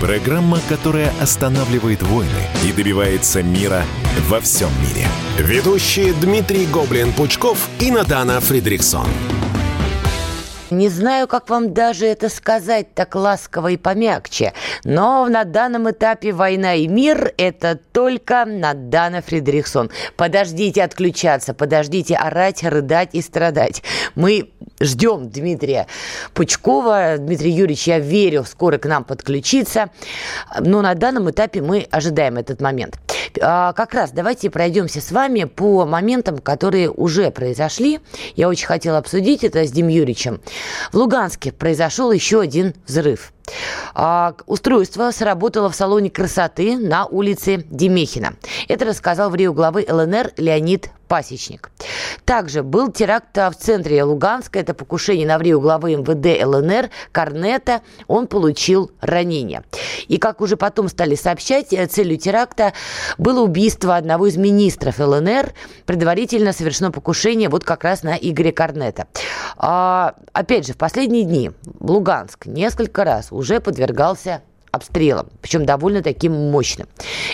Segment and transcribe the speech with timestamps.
[0.00, 2.30] программа, которая останавливает войны
[2.64, 3.82] и добивается мира
[4.28, 5.06] во всем мире.
[5.38, 9.06] Ведущие Дмитрий Гоблин-Пучков и Надана Фридриксон.
[10.70, 16.32] Не знаю, как вам даже это сказать так ласково и помягче, но на данном этапе
[16.32, 19.90] «Война и мир»— это только Надана Фридрихсон.
[20.16, 23.82] Подождите отключаться, подождите орать, рыдать и страдать.
[24.14, 25.86] Мы ждем Дмитрия
[26.32, 27.16] Пучкова.
[27.18, 29.90] Дмитрий Юрьевич, я верю, скоро к нам подключится.
[30.58, 32.98] Но на данном этапе мы ожидаем этот момент.
[33.40, 38.00] А, как раз давайте пройдемся с вами по моментам, которые уже произошли.
[38.36, 40.40] Я очень хотела обсудить это с Дим Юрьевичем.
[40.92, 43.33] В Луганске произошел еще один взрыв.
[43.94, 48.34] А, устройство сработало в салоне красоты на улице Демехина.
[48.68, 51.70] Это рассказал в Рио главы ЛНР Леонид Пасечник.
[52.24, 54.58] Также был теракт в центре Луганска.
[54.58, 57.82] Это покушение на Врию главы МВД ЛНР Корнета.
[58.06, 59.62] Он получил ранение.
[60.08, 62.72] И как уже потом стали сообщать, э, целью теракта
[63.18, 65.52] было убийство одного из министров ЛНР.
[65.86, 69.06] Предварительно совершено покушение вот как раз на Игоря Корнета.
[69.56, 71.50] А, опять же, в последние дни
[71.80, 74.42] Луганск несколько раз уже подвергался
[74.74, 76.88] обстрелом, причем довольно таким мощным.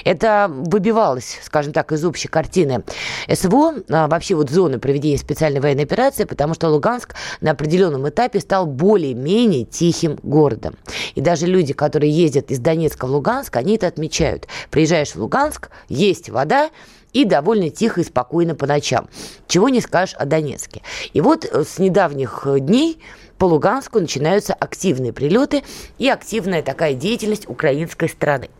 [0.04, 2.84] Это выбивалось, скажем так, из общей картины
[3.32, 8.40] СВО, а, вообще вот зоны проведения специальной военной операции, потому что Луганск на определенном этапе
[8.40, 10.76] стал более-менее тихим городом.
[11.14, 14.46] И даже люди, которые ездят из Донецка в Луганск, они это отмечают.
[14.70, 16.70] Приезжаешь в Луганск, есть вода,
[17.12, 19.08] и довольно тихо и спокойно по ночам.
[19.48, 20.82] Чего не скажешь о Донецке.
[21.12, 23.00] И вот э, с недавних э, дней
[23.40, 25.64] по Луганску начинаются активные прилеты
[25.96, 28.50] и активная такая деятельность украинской страны.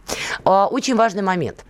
[0.42, 1.66] А, очень важный момент.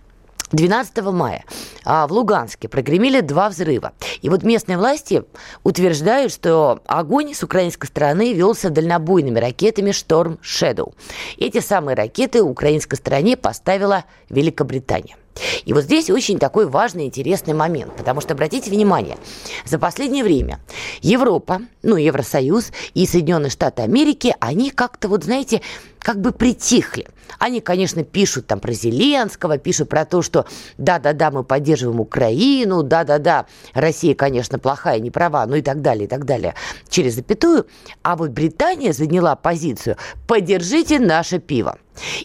[0.53, 1.43] 12 мая
[1.83, 3.91] а, в Луганске прогремели два взрыва.
[4.21, 5.25] И вот местные власти
[5.63, 10.93] утверждают, что огонь с украинской стороны велся дальнобойными ракетами «Шторм Shadow.
[11.37, 15.17] Эти самые ракеты украинской стороне поставила Великобритания.
[15.65, 19.17] И вот здесь очень такой важный, интересный момент, потому что, обратите внимание,
[19.65, 20.59] за последнее время
[21.01, 25.61] Европа, ну, Евросоюз и Соединенные Штаты Америки, они как-то, вот знаете,
[25.99, 27.07] как бы притихли.
[27.37, 30.45] Они, конечно, пишут там про Зеленского, пишут про то, что
[30.77, 36.07] да-да-да, мы поддерживаем Украину, да-да-да, Россия, конечно, плохая, не права, ну и так далее, и
[36.07, 36.55] так далее,
[36.89, 37.67] через запятую.
[38.03, 39.97] А вот Британия заняла позицию
[40.27, 41.77] «поддержите наше пиво».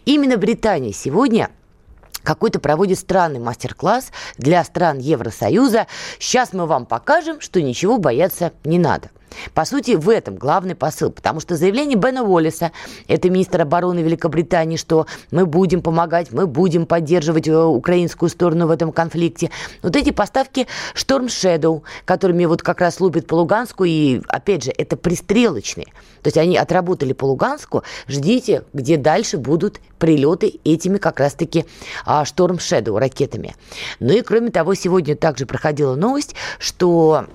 [0.05, 1.51] Именно Британия сегодня–
[2.27, 5.87] какой-то проводит странный мастер-класс для стран Евросоюза.
[6.19, 9.11] Сейчас мы вам покажем, что ничего бояться не надо.
[9.55, 12.73] По сути, в этом главный посыл, потому что заявление Бена Уоллиса,
[13.09, 18.71] это министр обороны Великобритании, что мы будем помогать, мы будем поддерживать э, украинскую сторону в
[18.71, 19.51] этом конфликте.
[19.83, 24.73] Вот эти поставки Storm Shadow, которыми вот как раз лупит по Луганску, и, опять же,
[24.77, 25.87] это пристрелочные.
[26.23, 31.67] То есть они отработали по Луганску, ждите, где дальше будут прилеты этими как раз-таки
[32.05, 33.55] а, Storm Shadow ракетами.
[34.01, 37.27] Ну и кроме того, сегодня также проходила новость, что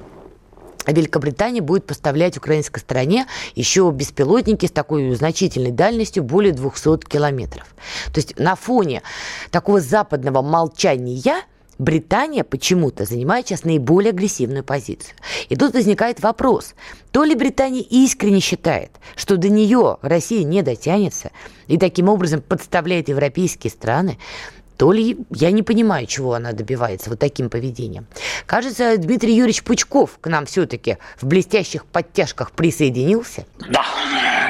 [0.87, 7.75] Великобритания будет поставлять украинской стороне еще беспилотники с такой значительной дальностью более 200 километров.
[8.13, 9.01] То есть на фоне
[9.51, 11.43] такого западного молчания
[11.81, 15.15] Британия почему-то занимает сейчас наиболее агрессивную позицию.
[15.49, 16.75] И тут возникает вопрос,
[17.11, 21.31] то ли Британия искренне считает, что до нее Россия не дотянется,
[21.65, 24.19] и таким образом подставляет европейские страны,
[24.77, 28.05] то ли я не понимаю, чего она добивается вот таким поведением.
[28.45, 33.45] Кажется, Дмитрий Юрьевич Пучков к нам все-таки в блестящих подтяжках присоединился.
[33.69, 33.85] Да,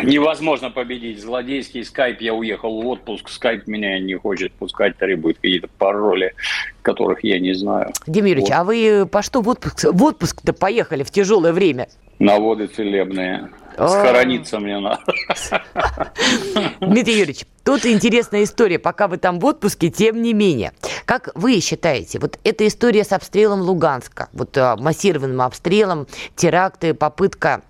[0.04, 1.22] невозможно победить.
[1.22, 6.34] Злодейский скайп, я уехал в отпуск, скайп меня не хочет пускать, требует какие-то пароли,
[6.82, 7.92] которых я не знаю.
[8.08, 8.58] Дим Юрьевич, вот.
[8.58, 11.88] а вы по что в отпуск, в отпуск-то поехали в тяжелое время?
[12.20, 13.50] На воды целебные.
[13.76, 15.02] Схорониться мне надо.
[16.82, 18.80] Дмитрий Юрьевич, тут интересная история.
[18.80, 20.74] Пока вы там в отпуске, тем не менее.
[21.06, 27.54] Как вы считаете, вот эта история с обстрелом Луганска, вот а, массированным обстрелом, теракты, попытка
[27.54, 27.62] а,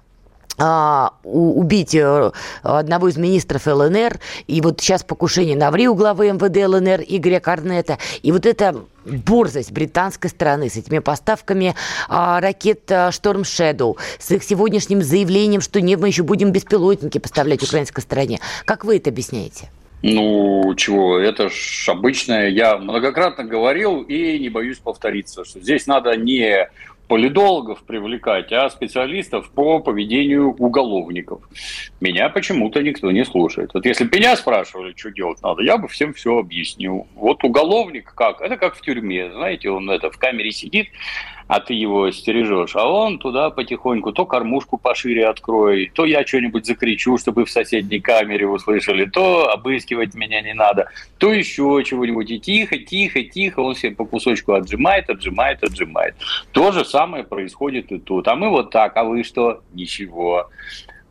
[1.24, 2.32] убить э,
[2.64, 7.40] одного из министров ЛНР, и вот сейчас покушение на Ври у главы МВД ЛНР Игоря
[7.40, 8.76] Корнета, и вот это
[9.06, 11.76] борзость британской стороны с этими поставками
[12.08, 17.64] а, ракет Storm Shadow, с их сегодняшним заявлением, что нет, мы еще будем беспилотники поставлять
[17.64, 18.40] украинской стороне.
[18.66, 19.70] Как вы это объясняете?
[20.04, 22.50] Ну, чего, это ж обычное.
[22.50, 26.70] Я многократно говорил и не боюсь повториться, что здесь надо не
[27.12, 31.42] политологов привлекать, а специалистов по поведению уголовников.
[32.00, 33.72] Меня почему-то никто не слушает.
[33.74, 37.08] Вот если бы меня спрашивали, что делать надо, я бы всем все объяснил.
[37.16, 38.40] Вот уголовник как?
[38.40, 40.88] Это как в тюрьме, знаете, он это в камере сидит,
[41.52, 46.66] а ты его стережешь, а он туда потихоньку то кормушку пошире открой, то я что-нибудь
[46.66, 52.32] закричу, чтобы в соседней камере услышали, то обыскивать меня не надо, то еще чего-нибудь.
[52.32, 56.16] И тихо, тихо, тихо, он себе по кусочку отжимает, отжимает, отжимает.
[56.54, 58.30] То же самое происходит и тут.
[58.30, 59.62] А мы вот так, а вы что?
[59.74, 60.48] Ничего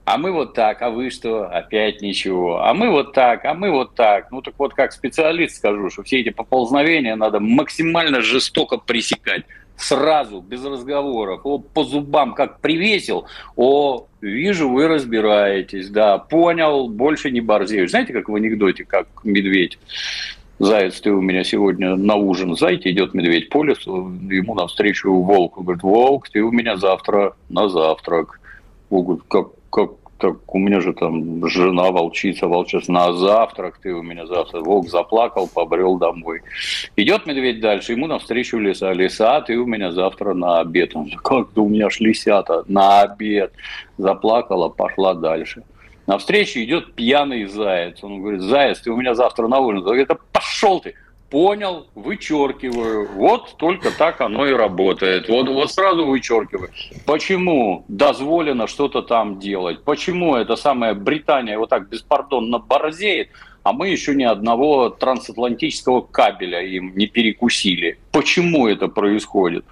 [0.07, 1.45] а мы вот так, а вы что?
[1.45, 2.61] Опять ничего.
[2.65, 4.33] А мы вот так, а мы вот так.
[4.33, 9.45] Ну так вот, как специалист скажу, что все эти поползновения надо максимально жестоко пресекать
[9.83, 17.31] сразу, без разговоров, о, по зубам как привесил, о, вижу, вы разбираетесь, да, понял, больше
[17.31, 17.89] не борзею.
[17.89, 19.79] Знаете, как в анекдоте, как медведь,
[20.61, 22.55] Заяц, ты у меня сегодня на ужин.
[22.55, 25.57] Знаете, идет медведь по лесу, ему навстречу волк.
[25.57, 28.39] Он говорит, волк, ты у меня завтра на завтрак.
[28.91, 33.93] Волк говорит, как, как так у меня же там жена волчица, волчица, на завтрак ты
[33.93, 34.61] у меня завтра.
[34.61, 36.43] Волк заплакал, побрел домой.
[36.97, 38.93] Идет медведь дальше, ему навстречу лиса.
[38.93, 40.95] Лиса, ты у меня завтра на обед.
[40.95, 43.53] Он как ты у меня ж лисята, на обед.
[43.99, 45.63] Заплакала, пошла дальше.
[46.07, 48.03] Навстречу идет пьяный заяц.
[48.03, 49.79] Он говорит, заяц, ты у меня завтра на ужин.
[49.79, 50.95] Он говорит, да пошел ты
[51.31, 53.09] понял, вычеркиваю.
[53.15, 55.29] Вот только так оно и работает.
[55.29, 56.71] Вот, вот сразу вычеркиваю.
[57.07, 59.83] Почему дозволено что-то там делать?
[59.85, 63.29] Почему эта самая Британия вот так беспардонно борзеет,
[63.63, 67.99] а мы еще ни одного трансатлантического кабеля им не перекусили?
[68.11, 69.65] Почему это происходит?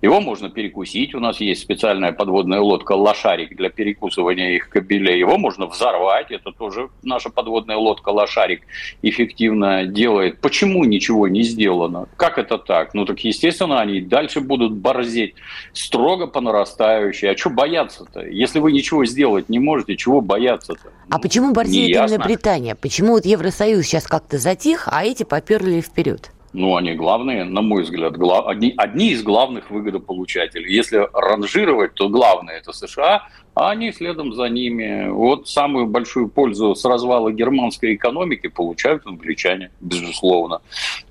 [0.00, 1.14] Его можно перекусить.
[1.14, 5.18] У нас есть специальная подводная лодка «Лошарик» для перекусывания их кабелей.
[5.18, 6.30] Его можно взорвать.
[6.30, 8.62] Это тоже наша подводная лодка «Лошарик»
[9.02, 10.40] эффективно делает.
[10.40, 12.08] Почему ничего не сделано?
[12.16, 12.94] Как это так?
[12.94, 15.34] Ну, так, естественно, они дальше будут борзеть
[15.72, 17.30] строго по нарастающей.
[17.30, 18.24] А что бояться-то?
[18.24, 20.92] Если вы ничего сделать не можете, чего бояться-то?
[21.10, 22.76] А почему борзеет именно Британия?
[22.76, 26.30] Почему вот Евросоюз сейчас как-то затих, а эти поперли вперед?
[26.52, 28.46] Ну, они главные, на мой взгляд, глав...
[28.46, 30.74] одни, одни из главных выгодополучателей.
[30.74, 33.28] Если ранжировать, то главное это США,
[33.58, 35.08] а они следом за ними.
[35.08, 40.60] Вот самую большую пользу с развала германской экономики получают англичане, безусловно.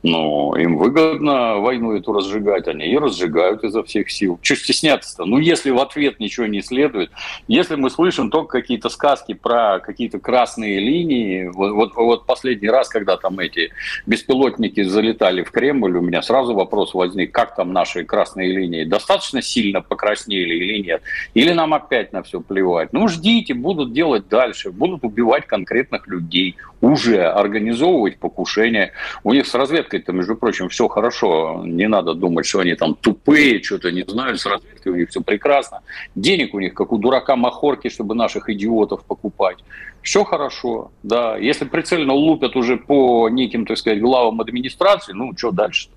[0.02, 4.40] Но им выгодно войну эту разжигать, они и разжигают изо всех сил.
[4.42, 5.26] Чего стесняться-то?
[5.26, 7.12] Ну, если в ответ ничего не следует,
[7.50, 12.88] если мы слышим только какие-то сказки про какие-то красные линии, вот, вот, вот последний раз,
[12.88, 13.72] когда там эти
[14.06, 19.42] беспилотники залетали в Кремль, у меня сразу вопрос возник, как там наши красные линии достаточно
[19.42, 21.02] сильно покраснели или нет?
[21.34, 22.94] Или нам опять на все все плевать.
[22.94, 28.92] Ну, ждите, будут делать дальше, будут убивать конкретных людей, уже организовывать покушения.
[29.24, 31.64] У них с разведкой-то, между прочим, все хорошо.
[31.66, 34.40] Не надо думать, что они там тупые, что-то не знают.
[34.40, 35.82] С разведкой у них все прекрасно.
[36.16, 39.58] Денег у них, как у дурака Махорки, чтобы наших идиотов покупать.
[40.02, 41.38] Все хорошо, да.
[41.38, 45.90] Если прицельно лупят уже по неким, так сказать, главам администрации, ну, что дальше?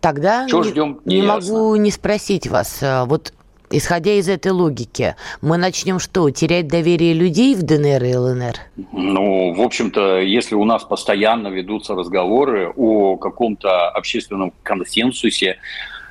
[0.00, 2.82] Тогда Чего не, ждем, не, не могу не спросить вас.
[2.82, 3.32] А вот
[3.70, 8.54] Исходя из этой логики, мы начнем что, терять доверие людей в ДНР и ЛНР?
[8.92, 15.56] Ну, в общем-то, если у нас постоянно ведутся разговоры о каком-то общественном консенсусе,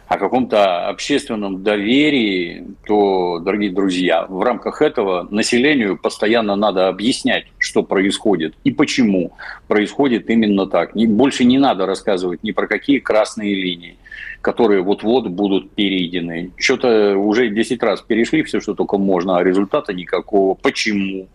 [0.08, 7.84] о каком-то общественном доверии, то, дорогие друзья, в рамках этого населению постоянно надо объяснять, что
[7.84, 9.32] происходит и почему
[9.68, 10.94] происходит именно так.
[10.96, 13.98] Больше не надо рассказывать ни про какие красные линии
[14.44, 16.52] которые вот-вот будут перейдены.
[16.58, 20.54] Что-то уже 10 раз перешли все, что только можно, а результата никакого.
[20.54, 21.28] Почему?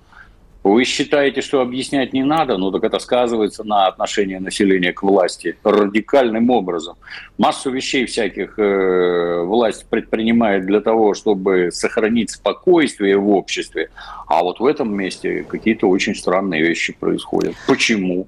[0.62, 2.58] Вы считаете, что объяснять не надо?
[2.58, 6.96] Ну так это сказывается на отношении населения к власти радикальным образом.
[7.38, 13.88] Массу вещей всяких э, власть предпринимает для того, чтобы сохранить спокойствие в обществе.
[14.26, 17.54] А вот в этом месте какие-то очень странные вещи происходят.
[17.66, 18.26] Почему?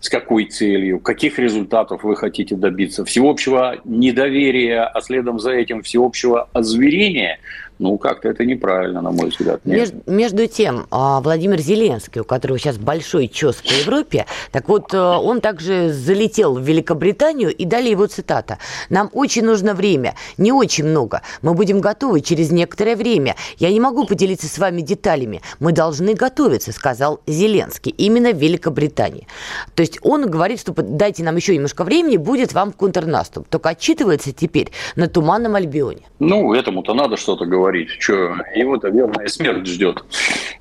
[0.00, 6.48] С какой целью, каких результатов вы хотите добиться, всеобщего недоверия, а следом за этим всеобщего
[6.52, 7.40] озверения–
[7.78, 9.60] ну, как-то это неправильно, на мой взгляд.
[9.64, 14.92] Между, между тем, а, Владимир Зеленский, у которого сейчас большой чес по Европе, так вот,
[14.92, 18.58] э, он также залетел в Великобританию, и далее его цитата.
[18.90, 21.22] «Нам очень нужно время, не очень много.
[21.42, 23.36] Мы будем готовы через некоторое время.
[23.58, 25.40] Я не могу поделиться с вами деталями.
[25.60, 29.28] Мы должны готовиться», сказал Зеленский, именно в Великобритании.
[29.74, 33.46] То есть он говорит, что дайте нам еще немножко времени, будет вам контрнаступ.
[33.48, 36.02] Только отчитывается теперь на Туманном Альбионе.
[36.18, 37.90] Ну, этому-то надо что-то говорить говорить.
[37.98, 40.02] Что, его-то верная смерть ждет.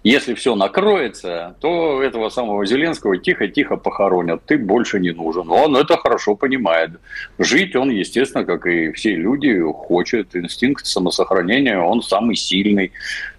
[0.04, 4.44] Если все накроется, то этого самого Зеленского тихо-тихо похоронят.
[4.46, 5.50] Ты больше не нужен.
[5.50, 6.92] Он это хорошо понимает.
[7.40, 10.36] Жить он, естественно, как и все люди, хочет.
[10.36, 12.92] Инстинкт самосохранения, он самый сильный.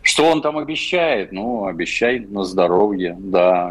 [0.08, 1.32] Что он там обещает?
[1.32, 3.70] Ну, обещает на здоровье, да.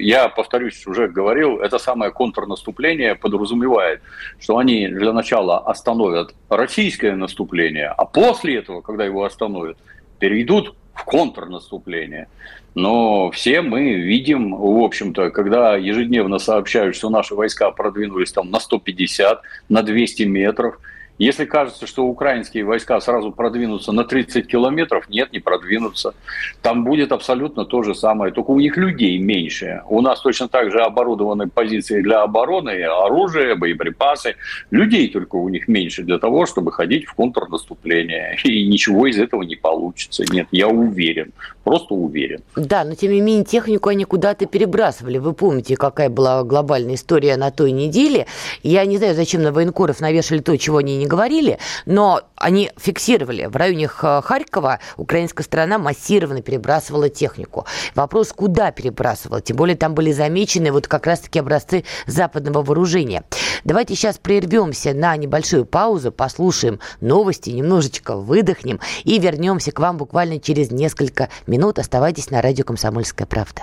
[0.00, 4.00] Я, повторюсь, уже говорил, это самое контрнаступление подразумевает,
[4.40, 9.76] что они для начала остановят российское наступление, а после этого, когда его остановят,
[10.18, 12.28] перейдут в контрнаступление.
[12.74, 18.58] Но все мы видим, в общем-то, когда ежедневно сообщают, что наши войска продвинулись там на
[18.58, 20.80] 150, на 200 метров–
[21.18, 26.14] если кажется, что украинские войска сразу продвинутся на 30 километров, нет, не продвинутся.
[26.62, 29.82] Там будет абсолютно то же самое, только у них людей меньше.
[29.88, 34.36] У нас точно так же оборудованы позиции для обороны, оружие, боеприпасы.
[34.70, 38.36] Людей только у них меньше для того, чтобы ходить в контрнаступление.
[38.44, 40.22] И ничего из этого не получится.
[40.30, 41.32] Нет, я уверен,
[41.64, 42.42] просто уверен.
[42.54, 45.18] Да, но тем не менее технику они куда-то перебрасывали.
[45.18, 48.26] Вы помните, какая была глобальная история на той неделе.
[48.62, 53.46] Я не знаю, зачем на военкоров навешали то, чего они не говорили, но они фиксировали.
[53.46, 57.66] В районе Харькова украинская сторона массированно перебрасывала технику.
[57.94, 59.40] Вопрос, куда перебрасывала?
[59.40, 63.24] Тем более там были замечены вот как раз-таки образцы западного вооружения.
[63.64, 70.38] Давайте сейчас прервемся на небольшую паузу, послушаем новости, немножечко выдохнем и вернемся к вам буквально
[70.38, 71.78] через несколько минут.
[71.78, 73.62] Оставайтесь на радио «Комсомольская правда».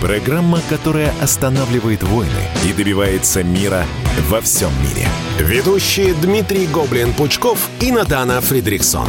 [0.00, 2.30] Программа, которая останавливает войны
[2.66, 3.84] и добивается мира
[4.30, 5.06] во всем мире.
[5.38, 9.06] Ведущие Дмитрий Гоблин-Пучков и Надана Фридриксон.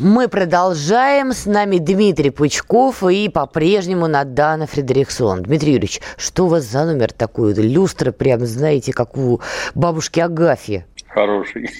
[0.00, 1.32] Мы продолжаем.
[1.32, 5.44] С нами Дмитрий Пучков и по-прежнему Надана Фредериксон.
[5.44, 7.54] Дмитрий Юрьевич, что у вас за номер такой?
[7.54, 9.40] Люстра прям, знаете, как у
[9.76, 10.84] бабушки Агафьи.
[11.06, 11.70] Хороший.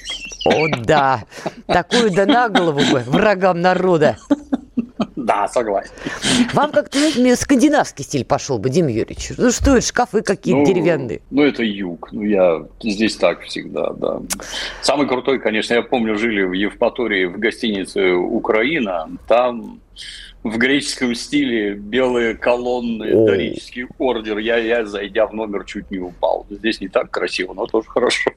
[0.46, 1.24] О, да.
[1.66, 4.16] Такую да на голову бы врагам народа.
[5.16, 5.90] Да, согласен.
[6.52, 6.98] Вам как-то,
[7.36, 9.32] скандинавский стиль пошел бы, Дим Юрьевич.
[9.38, 11.20] Ну что это, шкафы какие-то ну, деревянные.
[11.30, 12.10] Ну, это юг.
[12.12, 14.20] Ну, я здесь так всегда, да.
[14.82, 19.08] Самый крутой, конечно, я помню, жили в Евпатории в гостинице «Украина».
[19.26, 19.80] Там
[20.42, 23.26] в греческом стиле белые колонны, О.
[23.26, 24.38] дорический ордер.
[24.38, 26.46] Я, я, зайдя в номер, чуть не упал.
[26.50, 28.30] Здесь не так красиво, но тоже хорошо.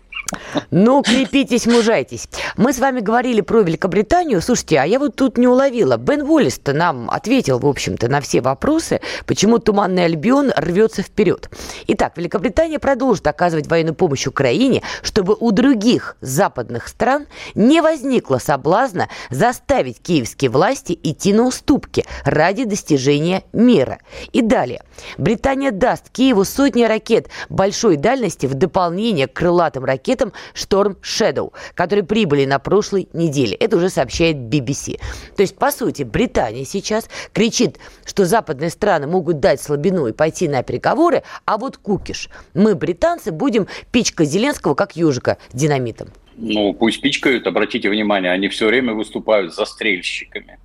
[0.71, 2.27] Ну, крепитесь, мужайтесь.
[2.57, 4.41] Мы с вами говорили про Великобританию.
[4.41, 5.97] Слушайте, а я вот тут не уловила.
[5.97, 11.49] Бен Уоллес-то нам ответил, в общем-то, на все вопросы, почему Туманный Альбион рвется вперед.
[11.87, 19.09] Итак, Великобритания продолжит оказывать военную помощь Украине, чтобы у других западных стран не возникло соблазна
[19.29, 23.99] заставить киевские власти идти на уступки ради достижения мира.
[24.31, 24.83] И далее.
[25.17, 31.53] Британия даст Киеву сотни ракет большой дальности в дополнение к крылатым ракетам ракетам Storm Shadow,
[31.75, 33.55] которые прибыли на прошлой неделе.
[33.55, 34.99] Это уже сообщает BBC.
[35.35, 40.47] То есть, по сути, Британия сейчас кричит, что западные страны могут дать слабину и пойти
[40.47, 42.29] на переговоры, а вот кукиш.
[42.53, 46.09] Мы, британцы, будем пичкать Зеленского, как ежика, динамитом.
[46.35, 50.57] Ну, пусть пичкают, обратите внимание, они все время выступают застрельщиками.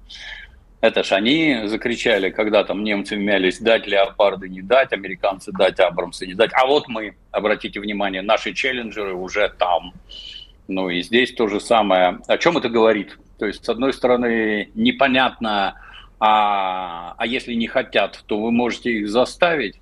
[0.85, 6.27] Это ж они закричали, когда там немцы мялись, дать леопарды, не дать, американцы дать, абрамсы
[6.27, 6.51] не дать.
[6.53, 9.95] А вот мы, обратите внимание, наши челленджеры уже там.
[10.69, 12.19] Ну и здесь то же самое.
[12.29, 13.17] О чем это говорит?
[13.39, 15.81] То есть, с одной стороны, непонятно,
[16.21, 19.81] а, а если не хотят, то вы можете их заставить.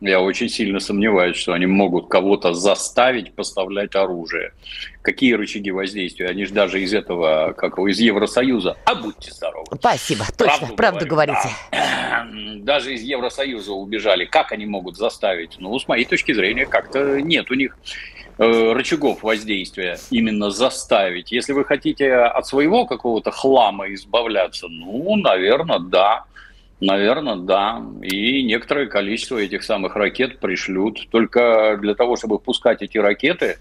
[0.00, 4.52] Я очень сильно сомневаюсь, что они могут кого-то заставить поставлять оружие.
[5.02, 6.28] Какие рычаги воздействия?
[6.28, 8.78] Они же даже из этого, как из Евросоюза.
[8.86, 9.66] А будьте здоровы.
[9.78, 11.48] Спасибо, точно, правду, правду говорите.
[11.70, 12.26] Да.
[12.60, 14.24] Даже из Евросоюза убежали.
[14.24, 15.56] Как они могут заставить?
[15.58, 17.76] Ну, с моей точки зрения, как-то нет у них
[18.38, 21.30] э, рычагов воздействия именно заставить.
[21.30, 26.24] Если вы хотите от своего какого-то хлама избавляться, ну, наверное, да.
[26.80, 27.82] Наверное, да.
[28.02, 31.08] И некоторое количество этих самых ракет пришлют.
[31.10, 33.58] Только для того, чтобы пускать эти ракеты,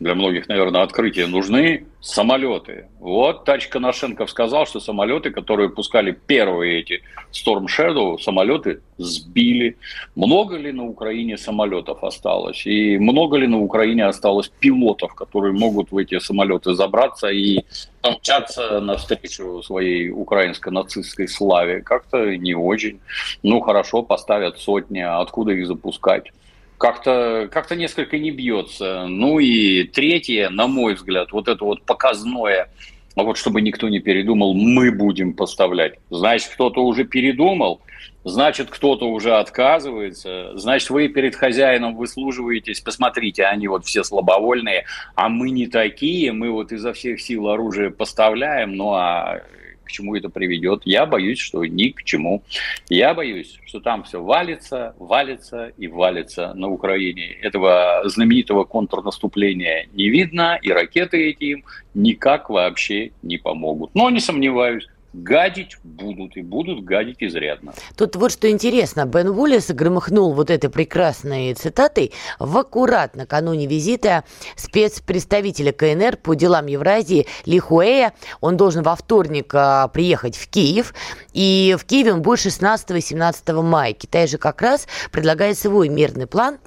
[0.00, 2.86] для многих, наверное, открытие, нужны самолеты.
[3.00, 7.02] Вот Тач Коношенков сказал, что самолеты, которые пускали первые эти
[7.32, 9.76] Storm Shadow, самолеты сбили.
[10.14, 12.64] Много ли на Украине самолетов осталось?
[12.66, 17.64] И много ли на Украине осталось пилотов, которые могут в эти самолеты забраться и
[18.00, 21.82] помчаться навстречу своей украинско-нацистской славе?
[21.82, 23.00] Как-то не очень.
[23.42, 26.32] Ну, хорошо, поставят сотни, а откуда их запускать?
[26.78, 29.06] Как-то как несколько не бьется.
[29.06, 32.70] Ну и третье, на мой взгляд, вот это вот показное,
[33.16, 35.94] а вот чтобы никто не передумал, мы будем поставлять.
[36.08, 37.80] Значит, кто-то уже передумал,
[38.24, 44.84] значит, кто-то уже отказывается, значит, вы перед хозяином выслуживаетесь, посмотрите, они вот все слабовольные,
[45.16, 49.42] а мы не такие, мы вот изо всех сил оружие поставляем, ну а
[49.88, 50.82] к чему это приведет.
[50.84, 52.42] Я боюсь, что ни к чему.
[52.88, 57.32] Я боюсь, что там все валится, валится и валится на Украине.
[57.42, 61.64] Этого знаменитого контрнаступления не видно, и ракеты эти им
[61.94, 63.94] никак вообще не помогут.
[63.94, 67.72] Но не сомневаюсь, гадить будут, и будут гадить изрядно.
[67.96, 74.24] Тут вот что интересно, Бен Уоллес громыхнул вот этой прекрасной цитатой в аккурат накануне визита
[74.56, 78.12] спецпредставителя КНР по делам Евразии Ли Хуэя.
[78.40, 80.94] Он должен во вторник а, приехать в Киев,
[81.32, 83.92] и в Киеве он будет 16 и 17 мая.
[83.92, 86.58] Китай же как раз предлагает свой мирный план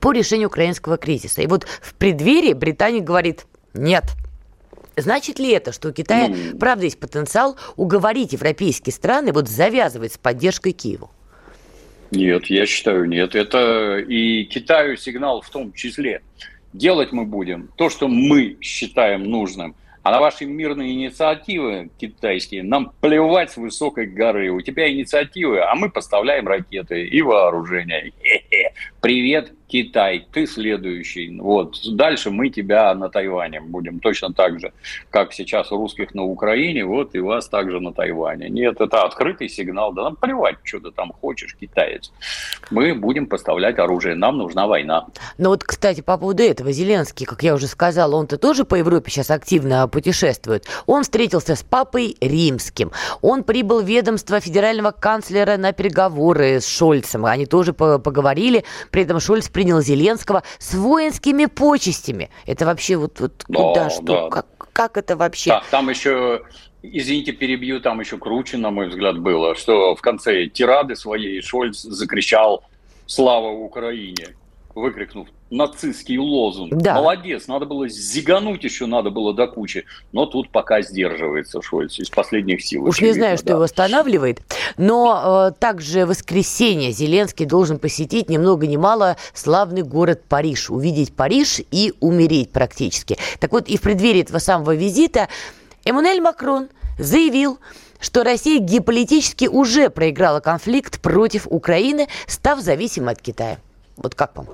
[0.00, 1.42] по решению украинского кризиса.
[1.42, 4.04] И вот в преддверии Британия говорит, нет,
[4.96, 10.14] Значит ли это, что у Китая, ну, правда, есть потенциал уговорить европейские страны вот завязывать
[10.14, 11.10] с поддержкой Киеву?
[12.10, 13.34] Нет, я считаю, нет.
[13.34, 16.22] Это и Китаю сигнал в том числе.
[16.72, 19.74] Делать мы будем то, что мы считаем нужным–
[20.06, 24.50] а на ваши мирные инициативы китайские нам плевать с высокой горы.
[24.52, 28.12] У тебя инициативы, а мы поставляем ракеты и вооружение.
[28.22, 28.72] Хе-хе.
[29.00, 31.36] Привет, Китай, ты следующий.
[31.40, 31.78] Вот.
[31.96, 34.72] Дальше мы тебя на Тайване будем точно так же,
[35.10, 38.48] как сейчас русских на Украине, вот и вас также на Тайване.
[38.48, 39.92] Нет, это открытый сигнал.
[39.92, 42.12] Да нам плевать, что ты там хочешь, китаец.
[42.70, 45.06] Мы будем поставлять оружие, нам нужна война.
[45.38, 49.10] Ну вот, кстати, по поводу этого, Зеленский, как я уже сказала, он-то тоже по Европе
[49.10, 50.66] сейчас активно путешествует.
[50.86, 52.92] Он встретился с папой римским.
[53.20, 57.26] Он прибыл в ведомство федерального канцлера на переговоры с Шольцем.
[57.26, 58.64] Они тоже поговорили.
[58.90, 62.28] При этом Шольц принял Зеленского с воинскими почестями.
[62.44, 64.28] Это вообще вот, вот да, куда, что, да.
[64.28, 65.48] как, как это вообще?
[65.48, 66.42] Да, там еще
[66.82, 71.80] Извините, перебью, там еще круче, на мой взгляд, было, что в конце тирады своей Шольц
[71.80, 72.64] закричал
[73.06, 74.36] «Слава Украине!»
[74.74, 76.74] выкрикнув нацистский лозунг.
[76.74, 76.94] Да.
[76.94, 79.84] Молодец, надо было зигануть еще, надо было до кучи.
[80.12, 82.84] Но тут пока сдерживается Шольц из последних сил.
[82.84, 83.52] Уж не знаю, что да.
[83.54, 84.40] его останавливает.
[84.76, 90.70] Но э, также в воскресенье Зеленский должен посетить ни много ни мало славный город Париж.
[90.70, 93.16] Увидеть Париж и умереть практически.
[93.38, 95.28] Так вот, и в преддверии этого самого визита
[95.84, 97.58] Эммануэль Макрон заявил,
[98.00, 103.58] что Россия геополитически уже проиграла конфликт против Украины, став зависимой от Китая.
[103.96, 104.48] Вот как вам?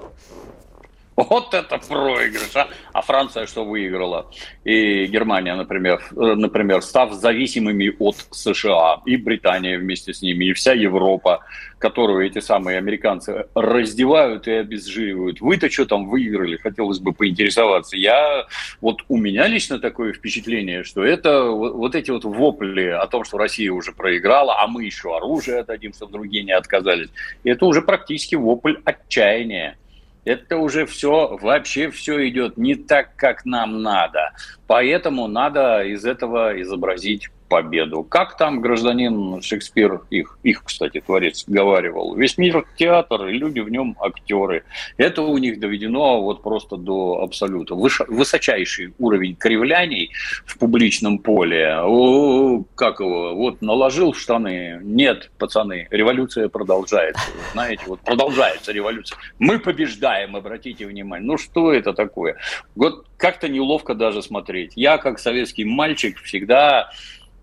[1.29, 2.69] Вот это проигрыш, а?
[2.93, 4.31] А Франция что выиграла?
[4.65, 10.73] И Германия, например, например, став зависимыми от США, и Британия вместе с ними, и вся
[10.73, 11.41] Европа,
[11.79, 15.41] которую эти самые американцы раздевают и обезжиривают.
[15.41, 16.57] Вы-то что там выиграли?
[16.57, 17.97] Хотелось бы поинтересоваться.
[17.97, 18.47] Я,
[18.81, 23.39] вот у меня лично такое впечатление, что это вот, эти вот вопли о том, что
[23.39, 27.09] Россия уже проиграла, а мы еще оружие отдадим, чтобы другие не отказались.
[27.45, 29.77] Это уже практически вопль отчаяния
[30.25, 34.33] это уже все, вообще все идет не так, как нам надо.
[34.67, 38.03] Поэтому надо из этого изобразить победу.
[38.03, 43.69] Как там гражданин Шекспир, их, их, кстати, творец, говаривал, весь мир театр, и люди в
[43.69, 44.65] нем актеры.
[44.97, 47.75] Это у них доведено вот просто до абсолюта.
[47.75, 50.13] Высочайший уровень кривляний
[50.47, 51.77] в публичном поле.
[51.83, 54.81] О, как его, вот наложил в штаны.
[54.83, 57.23] Нет, пацаны, революция продолжается.
[57.53, 59.19] Знаете, вот продолжается революция.
[59.39, 61.27] Мы побеждаем, обратите внимание.
[61.27, 62.37] Ну что это такое?
[62.77, 64.73] Вот как-то неловко даже смотреть.
[64.75, 66.89] Я, как советский мальчик, всегда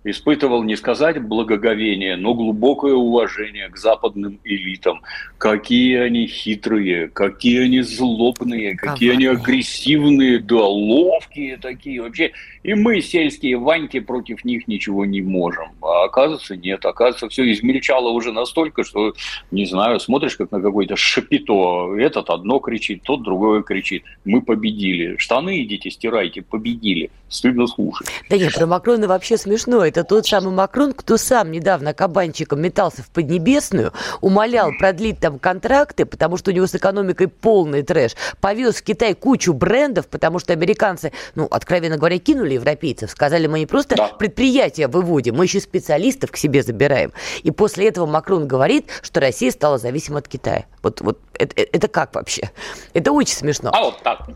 [0.04, 5.02] испытывал не сказать благоговение, но глубокое уважение к западным элитам.
[5.38, 12.32] Какие они хитрые, какие они злобные, какие они агрессивные, да, ловкие такие вообще.
[12.64, 15.70] И мы, сельские ваньки, против них ничего не можем.
[15.82, 16.86] А оказывается, нет.
[16.86, 19.14] Оказывается, все измельчало уже настолько, что,
[19.52, 21.96] не знаю, смотришь как на какой-то шапито.
[21.98, 24.04] Этот одно кричит, тот другое кричит.
[24.26, 25.18] Мы победили.
[25.18, 27.12] Штаны идите, стирайте, победили.
[27.30, 28.08] Стыдно слушать.
[28.30, 33.04] Да нет, про Макрона вообще смешно это тот самый Макрон, кто сам недавно кабанчиком метался
[33.04, 38.75] в Поднебесную, умолял продлить там контракты, потому что у него с экономикой полный трэш, повез
[38.75, 43.65] в Китай кучу брендов, потому что американцы, ну, откровенно говоря, кинули европейцев, сказали, мы не
[43.65, 44.08] просто да.
[44.08, 47.12] предприятия выводим, мы еще специалистов к себе забираем.
[47.43, 50.65] И после этого Макрон говорит, что Россия стала зависима от Китая.
[50.82, 52.52] Вот, вот это, это как вообще?
[52.94, 53.72] Это очень смешно.
[53.74, 54.28] А вот так.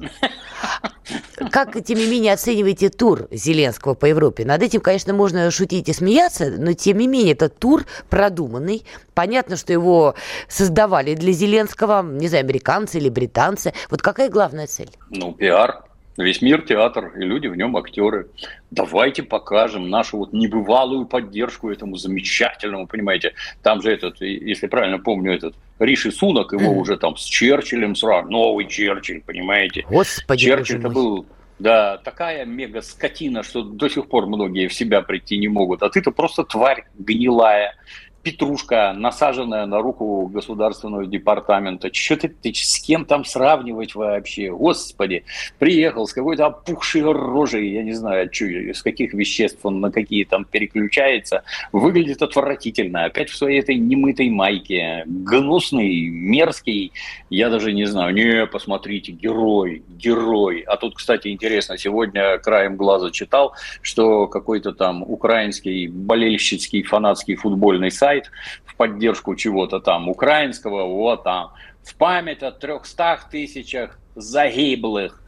[1.51, 4.45] Как, тем не менее, оцениваете тур Зеленского по Европе?
[4.45, 8.85] Над этим, конечно, можно шутить и смеяться, но, тем не менее, это тур продуманный.
[9.13, 10.15] Понятно, что его
[10.47, 13.73] создавали для Зеленского, не знаю, американцы или британцы.
[13.89, 14.89] Вот какая главная цель?
[15.09, 15.83] Ну, пиар.
[16.15, 18.27] Весь мир театр, и люди в нем актеры.
[18.69, 23.33] Давайте покажем нашу вот небывалую поддержку этому замечательному, понимаете.
[23.63, 26.77] Там же этот, если правильно помню, этот Риши Сунок, его mm.
[26.77, 29.85] уже там с Черчиллем сразу, новый Черчилль, понимаете.
[29.89, 31.25] Господи, Черчилль-то был
[31.59, 35.83] да, такая мега-скотина, что до сих пор многие в себя прийти не могут.
[35.83, 37.75] А ты-то просто тварь гнилая
[38.23, 41.93] петрушка, насаженная на руку государственного департамента.
[41.93, 44.49] Что ты, ты с кем там сравнивать вообще?
[44.49, 45.25] Господи,
[45.59, 50.23] приехал с какой-то опухшей рожей, я не знаю, что, из каких веществ он на какие
[50.23, 51.43] там переключается.
[51.73, 53.05] Выглядит отвратительно.
[53.05, 55.03] Опять в своей этой немытой майке.
[55.05, 56.93] Гнусный, мерзкий.
[57.29, 58.13] Я даже не знаю.
[58.13, 60.61] Не, посмотрите, герой, герой.
[60.61, 67.91] А тут, кстати, интересно, сегодня краем глаза читал, что какой-то там украинский болельщицкий фанатский футбольный
[67.91, 68.31] сайт сайт
[68.65, 75.22] в поддержку чего-то там украинского, вот там, в память о 300 тысячах загиблых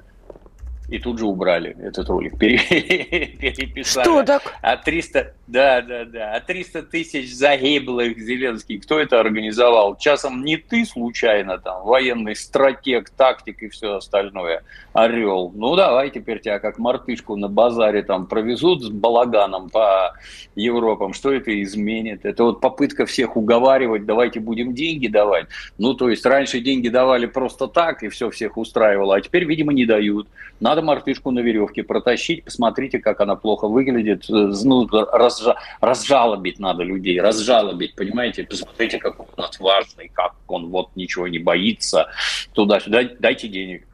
[0.88, 4.04] и тут же убрали этот ролик, переписали.
[4.04, 4.42] Что так?
[4.62, 9.98] А 300, да, да, да, а 300 тысяч загиблых Зеленский, кто это организовал?
[9.98, 15.52] Часом не ты случайно там, военный стратег, тактик и все остальное, орел.
[15.56, 20.14] Ну давай теперь тебя как мартышку на базаре там провезут с балаганом по
[20.56, 22.26] Европам, что это изменит?
[22.26, 25.48] Это вот попытка всех уговаривать, давайте будем деньги давать.
[25.78, 29.74] Ну то есть раньше деньги давали просто так и все всех устраивало, а теперь, видимо,
[29.74, 30.28] не дают.
[30.60, 36.60] Надо надо мартышку на веревке протащить, посмотрите, как она плохо выглядит, э, ну, разжа, разжалобить
[36.60, 41.40] надо людей, разжалобить, понимаете, посмотрите, как он у нас важный, как он вот ничего не
[41.40, 42.10] боится,
[42.54, 43.88] туда-сюда, дайте денег.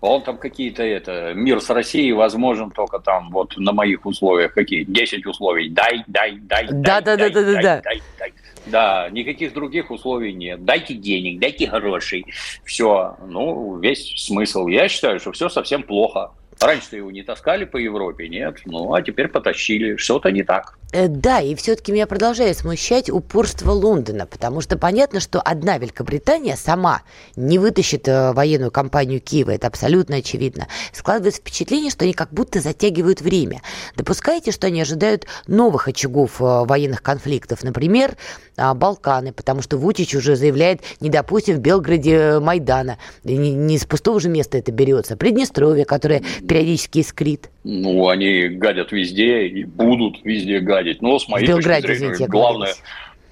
[0.00, 4.54] Он там какие-то это, мир с Россией возможен только там вот на моих условиях.
[4.54, 4.84] Какие?
[4.84, 5.68] 10 условий.
[5.68, 7.80] Дай, дай, дай, да, дай, да, дай, да, дай, да, дай, да.
[7.82, 8.32] дай, дай.
[8.70, 10.64] Да, никаких других условий нет.
[10.64, 12.26] Дайте денег, дайте грошей.
[12.64, 13.16] Все.
[13.26, 14.66] Ну, весь смысл.
[14.66, 16.32] Я считаю, что все совсем плохо.
[16.60, 18.58] Раньше-то его не таскали по Европе, нет?
[18.66, 19.96] Ну, а теперь потащили.
[19.96, 20.76] Что-то не так.
[20.92, 26.56] Э, да, и все-таки меня продолжает смущать упорство Лондона, потому что понятно, что одна Великобритания
[26.56, 27.02] сама
[27.36, 30.66] не вытащит э, военную кампанию Киева, это абсолютно очевидно.
[30.92, 33.62] Складывается впечатление, что они как будто затягивают время.
[33.96, 38.16] Допускаете, что они ожидают новых очагов э, военных конфликтов, например,
[38.56, 43.86] а, Балканы, потому что Вучич уже заявляет, не допустим в Белграде Майдана, не, не с
[43.86, 47.48] пустого же места это берется, Приднестровье, которое периодически искрит.
[47.62, 51.00] Ну, они гадят везде и будут везде гадить.
[51.00, 52.74] Но с моей Белграде, точки зрения, извините, главное,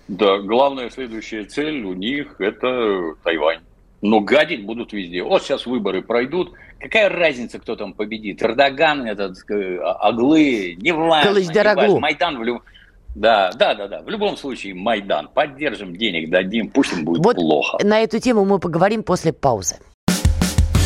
[0.06, 3.60] да, главная следующая цель у них– это Тайвань.
[4.00, 5.24] Но гадить будут везде.
[5.24, 6.52] Вот сейчас выборы пройдут.
[6.78, 8.40] Какая разница, кто там победит?
[8.40, 11.40] Эрдоган, этот, э, Аглы, не важно.
[11.40, 11.98] Не важно.
[11.98, 12.62] Майдан в любом...
[13.16, 14.02] Да, да, да, да.
[14.02, 15.28] В любом случае, Майдан.
[15.34, 17.78] Поддержим, денег дадим, пусть им будет вот плохо.
[17.82, 19.78] На эту тему мы поговорим после паузы.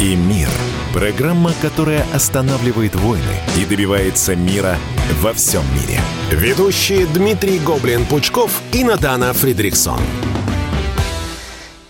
[0.00, 0.48] и мир»–
[0.96, 3.22] Программа, которая останавливает войны
[3.60, 4.78] и добивается мира
[5.20, 6.00] во всем мире.
[6.30, 10.00] Ведущие Дмитрий Гоблин-Пучков и Надана Фридриксон.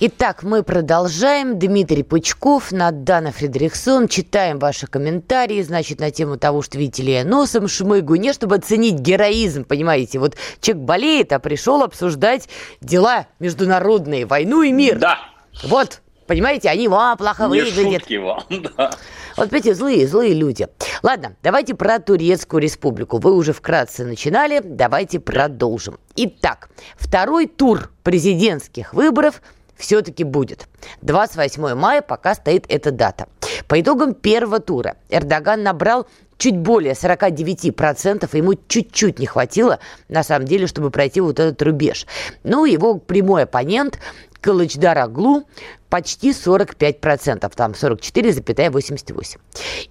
[0.00, 1.56] Итак, мы продолжаем.
[1.60, 4.08] Дмитрий Пучков, Надана Фредериксон.
[4.08, 8.20] Читаем ваши комментарии, значит, на тему того, что видите ли я носом шмыгаю.
[8.20, 10.18] Не чтобы оценить героизм, понимаете.
[10.18, 12.48] Вот человек болеет, а пришел обсуждать
[12.80, 14.98] дела международные, войну и мир.
[14.98, 15.18] Да.
[15.62, 18.00] Вот, Понимаете, они вам плохо Не выглядят.
[18.02, 18.90] шутки вам, да.
[19.36, 20.66] Вот, понимаете, злые, злые люди.
[21.02, 23.18] Ладно, давайте про Турецкую республику.
[23.18, 25.98] Вы уже вкратце начинали, давайте продолжим.
[26.16, 29.42] Итак, второй тур президентских выборов
[29.76, 30.66] все-таки будет.
[31.02, 33.26] 28 мая пока стоит эта дата.
[33.68, 36.06] По итогам первого тура Эрдоган набрал
[36.38, 42.06] чуть более 49%, ему чуть-чуть не хватило, на самом деле, чтобы пройти вот этот рубеж.
[42.42, 43.98] Ну, его прямой оппонент
[44.40, 45.44] Кылычдар Аглу
[45.88, 49.38] почти 45%, там 44,88%.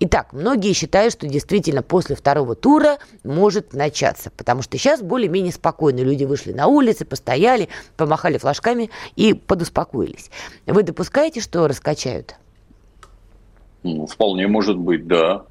[0.02, 6.00] Итак, многие считают, что действительно после второго тура может начаться, потому что сейчас более-менее спокойно
[6.00, 10.30] люди вышли на улицы, постояли, помахали флажками и подуспокоились.
[10.66, 12.36] Вы допускаете, что раскачают?
[13.84, 15.46] Ну, вполне может быть, да.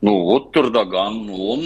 [0.00, 1.60] Ну, вот Эрдоган, он,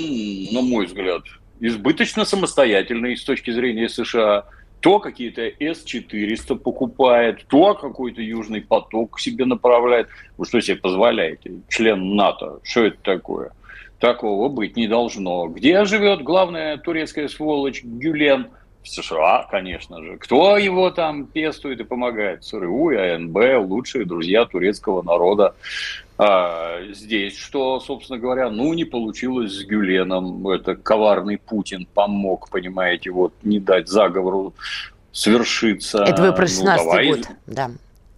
[0.52, 1.22] на мой взгляд,
[1.59, 4.44] избыточно самостоятельный с точки зрения США–
[4.87, 10.07] то какие-то С-400 покупает, то какой-то Южный поток к себе направляет.
[10.38, 11.55] Вы что себе позволяете?
[11.68, 12.61] Член НАТО.
[12.62, 13.51] Что это такое?
[13.99, 15.49] Такого быть не должно.
[15.49, 18.46] Где живет главная турецкая сволочь Гюлен?
[18.85, 20.18] В США, конечно же.
[20.18, 22.44] Кто его там пестует и помогает?
[22.44, 25.57] ЦРУ и АНБ, лучшие друзья турецкого народа.
[26.18, 30.48] А, здесь, что, собственно говоря, ну, не получилось с Гюленом.
[30.48, 34.55] Это коварный Путин помог, понимаете, вот не дать заговору
[35.12, 36.05] свершиться.
[36.05, 37.70] Это вы про 16 ну, год, да.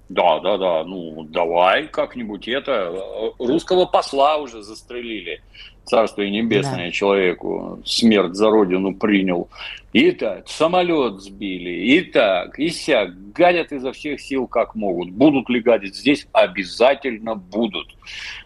[0.08, 0.84] Да, да, да.
[0.84, 3.34] Ну, давай как-нибудь это.
[3.38, 5.42] Русского посла уже застрелили.
[5.88, 6.90] Царствие небесное да.
[6.90, 7.80] человеку.
[7.84, 9.48] Смерть за родину принял.
[9.94, 13.10] И так, самолет сбили, и так, и сяк.
[13.32, 15.10] Гадят изо всех сил, как могут.
[15.10, 16.26] Будут ли гадить здесь?
[16.32, 17.86] Обязательно будут.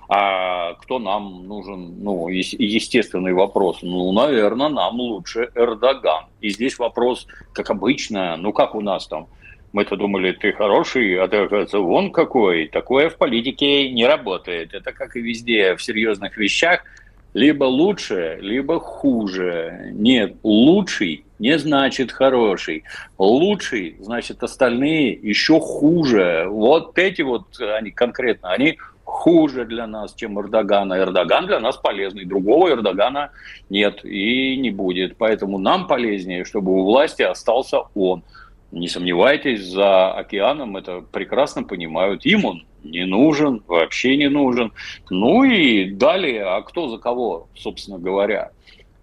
[0.09, 2.02] А кто нам нужен?
[2.02, 3.78] Ну, естественный вопрос.
[3.83, 6.26] Ну, наверное, нам лучше Эрдоган.
[6.40, 9.26] И здесь вопрос, как обычно, ну, как у нас там,
[9.72, 12.68] мы-то думали, ты хороший, а ты, оказывается, вон какой.
[12.68, 14.74] Такое в политике не работает.
[14.74, 16.85] Это как и везде в серьезных вещах.
[17.34, 19.90] Либо лучше, либо хуже.
[19.92, 22.84] Нет, лучший не значит хороший.
[23.18, 26.46] Лучший, значит, остальные еще хуже.
[26.48, 30.98] Вот эти вот, они конкретно, они хуже для нас, чем Эрдогана.
[30.98, 32.24] Эрдоган для нас полезный.
[32.24, 33.30] Другого Эрдогана
[33.70, 35.16] нет и не будет.
[35.16, 38.22] Поэтому нам полезнее, чтобы у власти остался он.
[38.72, 42.24] Не сомневайтесь, за океаном это прекрасно понимают.
[42.24, 44.72] Им он не нужен, вообще не нужен.
[45.11, 48.50] Ну и далее, а кто за кого, собственно говоря?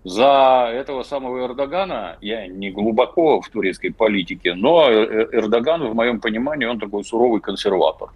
[0.04, 6.66] За этого самого Эрдогана, я не глубоко в турецкой политике, но Эрдоган, в моем понимании,
[6.66, 8.10] он такой суровый консерватор.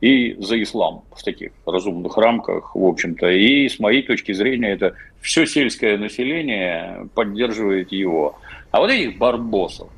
[0.00, 3.30] И за ислам в таких разумных рамках, в общем-то.
[3.30, 8.36] И с моей точки зрения, это все сельское население поддерживает его.
[8.70, 9.88] А вот этих барбосов,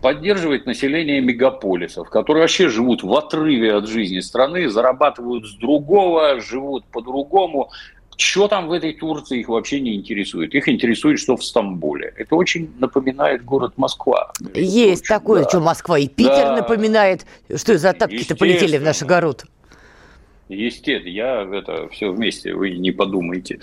[0.00, 6.84] поддерживает население мегаполисов, которые вообще живут в отрыве от жизни страны, зарабатывают с другого, живут
[6.86, 7.70] по-другому.
[8.16, 10.52] Что там в этой Турции их вообще не интересует.
[10.52, 12.12] Их интересует, что в Стамбуле.
[12.16, 14.32] Это очень напоминает город Москва.
[14.54, 15.48] Есть очень, такое, да.
[15.48, 16.56] что Москва и Питер да.
[16.56, 17.26] напоминает.
[17.54, 19.44] Что за тапки-то полетели в наш огород?
[20.48, 23.60] Естественно, я это все вместе, вы не подумайте.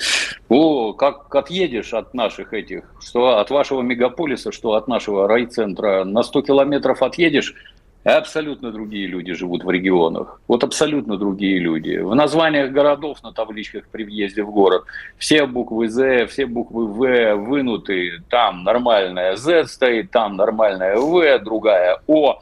[0.50, 6.22] О, как отъедешь от наших этих, что от вашего мегаполиса, что от нашего райцентра, на
[6.22, 7.56] 100 километров отъедешь,
[8.04, 10.40] абсолютно другие люди живут в регионах.
[10.48, 11.98] Вот абсолютно другие люди.
[11.98, 14.84] В названиях городов на табличках при въезде в город
[15.18, 18.22] все буквы З, все буквы В вынуты.
[18.30, 22.40] Там нормальная З стоит, там нормальная В, другая О.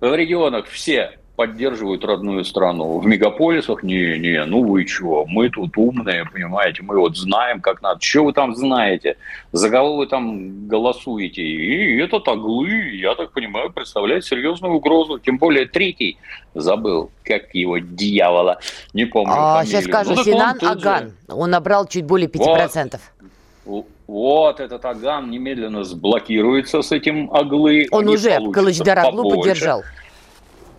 [0.00, 2.98] В регионах все поддерживают родную страну.
[2.98, 7.80] В мегаполисах не, не, ну вы чего, мы тут умные, понимаете, мы вот знаем, как
[7.80, 7.98] надо.
[8.02, 9.16] Что вы там знаете?
[9.50, 11.40] За кого вы там голосуете?
[11.40, 15.18] И этот оглы, я так понимаю, представляет серьезную угрозу.
[15.18, 16.18] Тем более третий,
[16.52, 18.58] забыл, как его дьявола,
[18.92, 21.34] не помню а, Сейчас скажу, ну, Синан он Аган, же...
[21.34, 23.00] он набрал чуть более 5%.
[23.64, 23.86] Вот.
[24.10, 27.86] Вот этот Аган немедленно сблокируется с этим Аглы.
[27.92, 29.84] Он уже Аглу поддержал.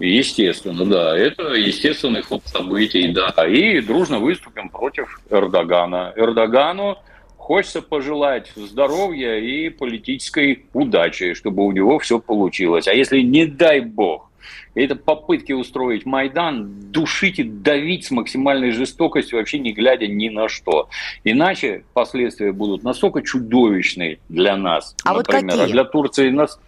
[0.02, 1.18] Естественно, да.
[1.18, 3.48] Это естественный ход событий, да.
[3.48, 6.14] И дружно выступим против Эрдогана.
[6.16, 6.98] Эрдогану
[7.38, 12.88] хочется пожелать здоровья и политической удачи, чтобы у него все получилось.
[12.88, 14.32] А если, не дай бог,
[14.74, 20.48] это попытки устроить Майдан, душить и давить с максимальной жестокостью, вообще не глядя ни на
[20.48, 20.90] что.
[21.24, 25.64] Иначе последствия будут настолько чудовищные для нас, а например, вот какие?
[25.66, 26.60] а для Турции нас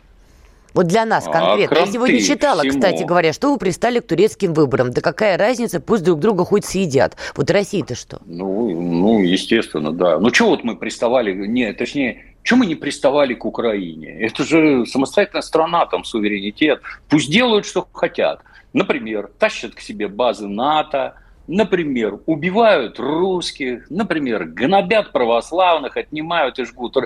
[0.74, 1.78] вот для нас а, конкретно.
[1.78, 2.80] А Я сегодня читала, всему.
[2.80, 4.92] кстати говоря, что вы пристали к турецким выборам.
[4.92, 7.16] Да какая разница, пусть друг друга хоть съедят.
[7.36, 8.20] Вот Россия-то что?
[8.26, 10.20] Ну, ну, естественно, да.
[10.20, 14.20] Ну, что вот мы приставали, не, точнее, что мы не приставали к Украине?
[14.20, 16.82] Это же самостоятельная страна, там суверенитет.
[17.10, 18.42] Пусть делают, что хотят.
[18.74, 21.16] Например, тащат к себе базы НАТО,
[21.48, 26.98] например, убивают русских, например, гнобят православных, отнимают и жгут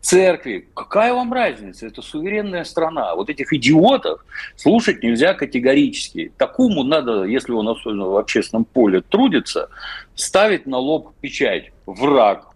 [0.00, 0.68] церкви.
[0.74, 1.86] Какая вам разница?
[1.86, 3.14] Это суверенная страна.
[3.14, 4.24] Вот этих идиотов
[4.56, 6.32] слушать нельзя категорически.
[6.36, 9.68] Такому надо, если он особенно в общественном поле трудится,
[10.14, 11.72] ставить на лоб печать.
[11.86, 12.48] Враг,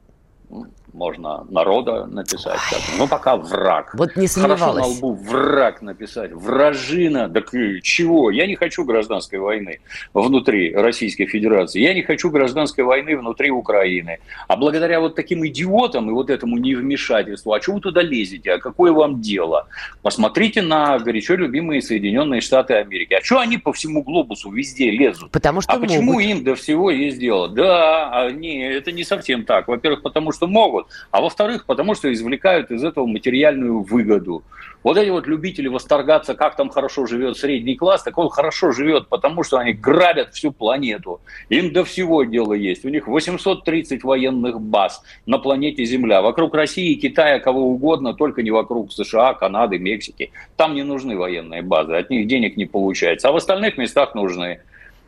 [0.92, 2.58] можно народа написать.
[2.70, 2.80] Так.
[2.98, 3.94] Ну, пока враг.
[3.94, 4.60] Вот не сомневалась.
[4.60, 6.32] Хорошо на лбу враг написать.
[6.32, 7.28] Вражина.
[7.28, 7.50] Так
[7.82, 8.30] чего?
[8.30, 9.80] Я не хочу гражданской войны
[10.14, 11.80] внутри Российской Федерации.
[11.80, 14.18] Я не хочу гражданской войны внутри Украины.
[14.48, 18.52] А благодаря вот таким идиотам и вот этому невмешательству, а чего вы туда лезете?
[18.52, 19.68] А какое вам дело?
[20.02, 23.14] Посмотрите на горячо любимые Соединенные Штаты Америки.
[23.14, 25.30] А что они по всему глобусу везде лезут?
[25.30, 25.88] Потому что а могут.
[25.88, 27.48] почему им до всего есть дело?
[27.48, 29.68] Да, а не, это не совсем так.
[29.68, 34.42] Во-первых, потому что могут могут, а во-вторых, потому что извлекают из этого материальную выгоду.
[34.82, 39.08] Вот эти вот любители восторгаться, как там хорошо живет средний класс, так он хорошо живет,
[39.08, 41.20] потому что они грабят всю планету.
[41.50, 42.84] Им до всего дела есть.
[42.86, 46.22] У них 830 военных баз на планете Земля.
[46.22, 50.30] Вокруг России, Китая, кого угодно, только не вокруг США, Канады, Мексики.
[50.56, 53.28] Там не нужны военные базы, от них денег не получается.
[53.28, 54.60] А в остальных местах нужны.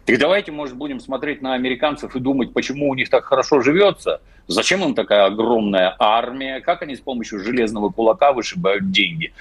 [0.05, 4.21] Так давайте, может, будем смотреть на американцев и думать, почему у них так хорошо живется,
[4.49, 9.33] зачем им такая огромная армия, как они с помощью железного кулака вышибают деньги.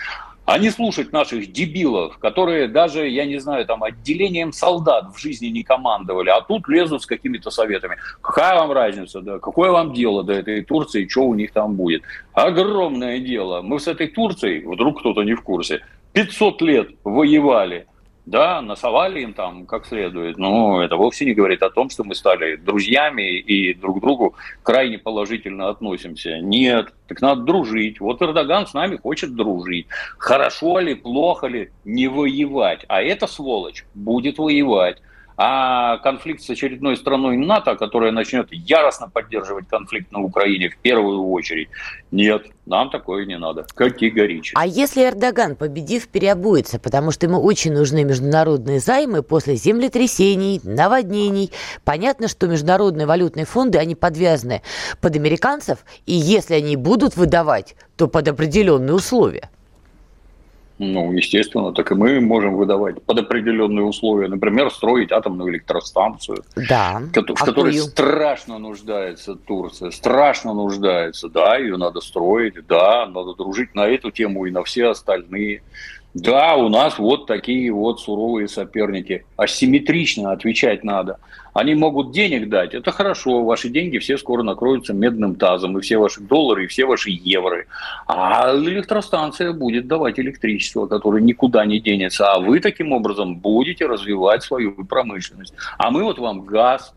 [0.45, 5.47] А не слушать наших дебилов, которые даже, я не знаю, там отделением солдат в жизни
[5.47, 7.97] не командовали, а тут лезут с какими-то советами.
[8.21, 9.39] Какая вам разница, да?
[9.39, 12.03] Какое вам дело до этой Турции, что у них там будет?
[12.33, 13.61] Огромное дело.
[13.61, 15.81] Мы с этой Турцией, вдруг кто-то не в курсе,
[16.13, 17.87] 500 лет воевали–
[18.25, 22.15] да, насовали им там как следует, но это вовсе не говорит о том, что мы
[22.15, 26.39] стали друзьями и друг к другу крайне положительно относимся.
[26.39, 27.99] Нет, так надо дружить.
[27.99, 29.87] Вот Эрдоган с нами хочет дружить.
[30.17, 32.85] Хорошо ли, плохо ли, не воевать.
[32.87, 35.01] А эта сволочь будет воевать
[35.43, 41.31] а конфликт с очередной страной НАТО, которая начнет яростно поддерживать конфликт на Украине в первую
[41.31, 41.69] очередь,
[42.11, 44.55] нет, нам такое не надо, категорически.
[44.55, 51.51] А если Эрдоган, победив, переобуется, потому что ему очень нужны международные займы после землетрясений, наводнений,
[51.83, 54.61] понятно, что международные валютные фонды, они подвязаны
[55.01, 59.49] под американцев, и если они будут выдавать, то под определенные условия.
[60.83, 64.27] Ну, естественно, так и мы можем выдавать под определенные условия.
[64.27, 67.03] Например, строить атомную электростанцию, да.
[67.13, 69.91] в а которой страшно нуждается Турция.
[69.91, 71.29] Страшно нуждается.
[71.29, 75.61] Да, ее надо строить, да, надо дружить на эту тему и на все остальные.
[76.13, 79.25] Да, у нас вот такие вот суровые соперники.
[79.37, 81.19] Асимметрично отвечать надо.
[81.53, 85.97] Они могут денег дать, это хорошо, ваши деньги все скоро накроются медным тазом, и все
[85.97, 87.65] ваши доллары, и все ваши евро.
[88.07, 94.43] А электростанция будет давать электричество, которое никуда не денется, а вы таким образом будете развивать
[94.43, 95.53] свою промышленность.
[95.77, 96.93] А мы вот вам газ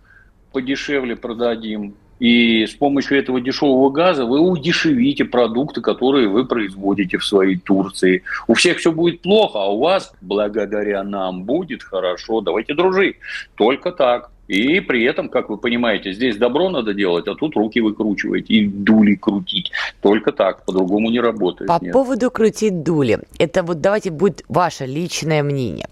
[0.53, 7.25] подешевле продадим, и с помощью этого дешевого газа вы удешевите продукты, которые вы производите в
[7.25, 8.23] своей Турции.
[8.47, 12.41] У всех все будет плохо, а у вас, благодаря нам, будет хорошо.
[12.41, 13.17] Давайте дружить.
[13.57, 14.31] Только так.
[14.49, 18.67] И при этом, как вы понимаете, здесь добро надо делать, а тут руки выкручивать и
[18.67, 19.73] дули крутить.
[20.03, 21.69] Только так, по-другому не работает.
[21.69, 21.93] По нет.
[21.93, 23.21] поводу крутить дули.
[23.39, 25.89] Это вот давайте будет ваше личное мнение.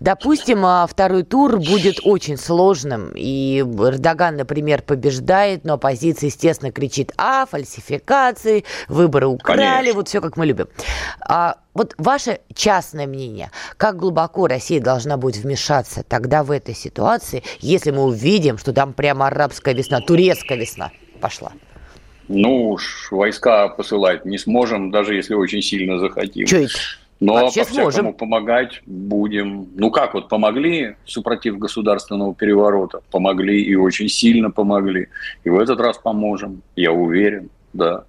[0.00, 7.12] Допустим, а, второй тур будет очень сложным, и Эрдоган, например, побеждает, но оппозиция, естественно, кричит
[7.16, 9.94] «А, фальсификации, выборы украли», Конечно.
[9.94, 10.66] вот все, как мы любим.
[11.20, 17.42] А вот ваше частное мнение, как глубоко Россия должна будет вмешаться тогда в этой ситуации,
[17.60, 21.52] если мы увидим, что там прямо арабская весна, турецкая весна пошла?
[22.28, 26.46] Ну уж войска посылать не сможем, даже если очень сильно захотим.
[27.20, 28.12] Но Вообще по-всякому сможем.
[28.14, 29.68] помогать будем.
[29.76, 35.08] Ну как вот помогли, супротив государственного переворота, помогли и очень сильно помогли.
[35.44, 38.04] И в этот раз поможем, я уверен, да.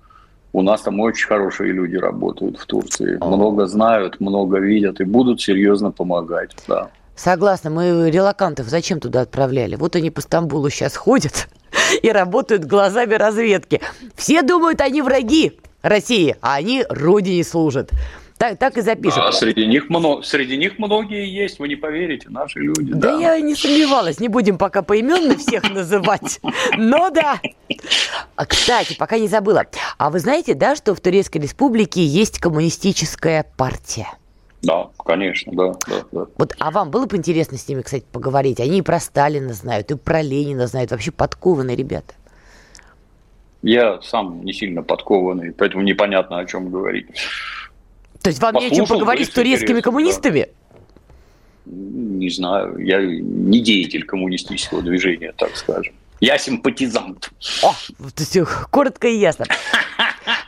[0.54, 3.17] У нас там очень хорошие люди работают в Турции.
[3.21, 6.56] Много знают, много видят и будут серьезно помогать.
[6.67, 6.89] Да.
[7.15, 9.75] Согласна, мы релакантов зачем туда отправляли?
[9.75, 11.47] Вот они по Стамбулу сейчас ходят
[12.01, 13.82] и работают глазами разведки.
[14.15, 17.91] Все думают, они враги России, а они родине служат.
[18.38, 19.21] Так, так и запишем.
[19.21, 22.91] А среди них, много, среди них многие есть, вы не поверите, наши люди.
[22.91, 26.41] Да, да я не сомневалась, не будем пока поименно всех называть.
[26.75, 27.39] Но да.
[28.36, 29.65] А, кстати, пока не забыла.
[29.97, 34.10] А вы знаете, да, что в Турецкой Республике есть коммунистическая партия?
[34.65, 36.25] Да, конечно, да, да, да.
[36.38, 38.60] Вот, а вам было бы интересно с ними, кстати, поговорить?
[38.60, 42.15] Они и про Сталина знают, и про Ленина знают, вообще подкованные ребята.
[43.62, 47.08] Я сам не сильно подкованный, поэтому непонятно, о чем говорить.
[48.21, 50.49] То есть вам нечем поговорить с турецкими коммунистами?
[51.65, 51.71] Да.
[51.71, 55.93] не знаю, я не деятель коммунистического движения, так скажем.
[56.19, 57.32] Я симпатизант.
[57.63, 57.73] О,
[58.71, 59.45] коротко и ясно.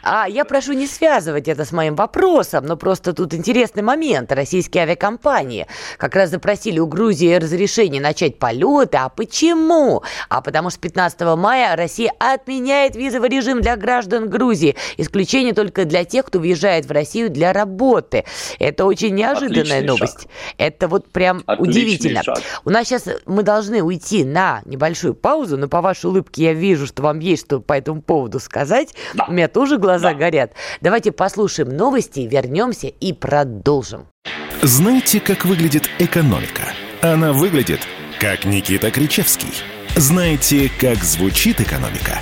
[0.04, 4.32] А я прошу не связывать это с моим вопросом, но просто тут интересный момент.
[4.32, 8.98] Российские авиакомпании как раз запросили у Грузии разрешение начать полеты.
[8.98, 10.04] А почему?
[10.30, 14.76] А потому что 15 мая Россия отменяет визовый режим для граждан Грузии.
[14.96, 18.24] Исключение только для тех, кто въезжает в Россию для работы.
[18.60, 20.22] Это очень неожиданная Отличный новость.
[20.22, 20.32] Шаг.
[20.58, 22.24] Это вот прям Отличный удивительно.
[22.24, 22.40] Шаг.
[22.64, 26.88] У нас сейчас мы должны уйти на небольшую паузу, но по вашей улыбке я вижу,
[26.88, 28.94] что вам есть что по этому поводу сказать.
[29.14, 29.26] Да.
[29.28, 30.20] У меня тоже глаза глаза да.
[30.20, 30.52] горят.
[30.82, 34.08] Давайте послушаем новости, вернемся и продолжим.
[34.62, 36.64] Знаете, как выглядит экономика?
[37.02, 37.82] Она выглядит,
[38.20, 39.54] как Никита Кричевский.
[39.96, 42.20] Знаете, как звучит экономика?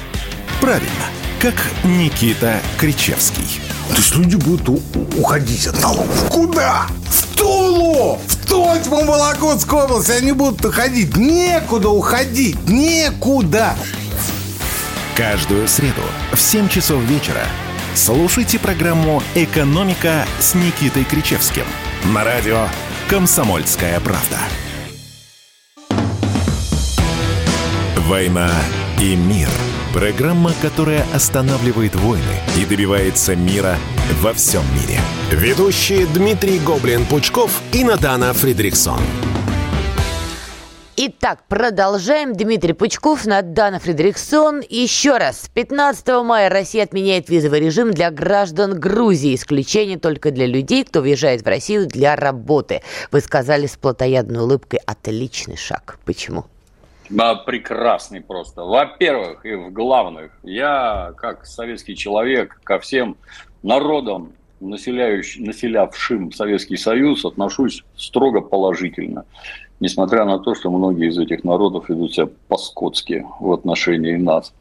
[0.61, 1.05] Правильно,
[1.39, 3.61] как Никита Кричевский.
[3.89, 4.67] То есть люди будут
[5.17, 6.29] уходить от налогов.
[6.29, 6.87] Куда?
[7.05, 8.19] В Тулу!
[8.27, 11.15] В Тотьму Вологодскую область они будут уходить.
[11.15, 12.57] Некуда уходить.
[12.67, 13.75] Некуда.
[15.15, 16.01] Каждую среду
[16.33, 17.45] в 7 часов вечера
[17.95, 21.63] Слушайте программу «Экономика» с Никитой Кричевским.
[22.13, 22.67] На радио
[23.09, 24.37] «Комсомольская правда».
[27.99, 28.51] «Война
[28.99, 29.47] и мир».
[29.95, 32.21] Программа, которая останавливает войны
[32.59, 33.77] и добивается мира
[34.19, 34.99] во всем мире.
[35.31, 38.99] Ведущие Дмитрий Гоблин-Пучков и Надана Фридриксон.
[40.97, 42.33] Итак, продолжаем.
[42.33, 44.61] Дмитрий Пучков, Надана Фредериксон.
[44.67, 45.49] Еще раз.
[45.53, 49.33] 15 мая Россия отменяет визовый режим для граждан Грузии.
[49.33, 52.81] Исключение только для людей, кто въезжает в Россию для работы.
[53.13, 55.99] Вы сказали с плотоядной улыбкой «отличный шаг».
[56.03, 56.47] Почему?
[57.45, 58.63] Прекрасный просто.
[58.63, 63.17] Во-первых, и в главных, я, как советский человек, ко всем
[63.63, 69.25] народам, населяющим, населявшим Советский Союз, отношусь строго положительно
[69.79, 74.53] несмотря на то, что многие из этих народов ведут себя по-скотски в отношении нас.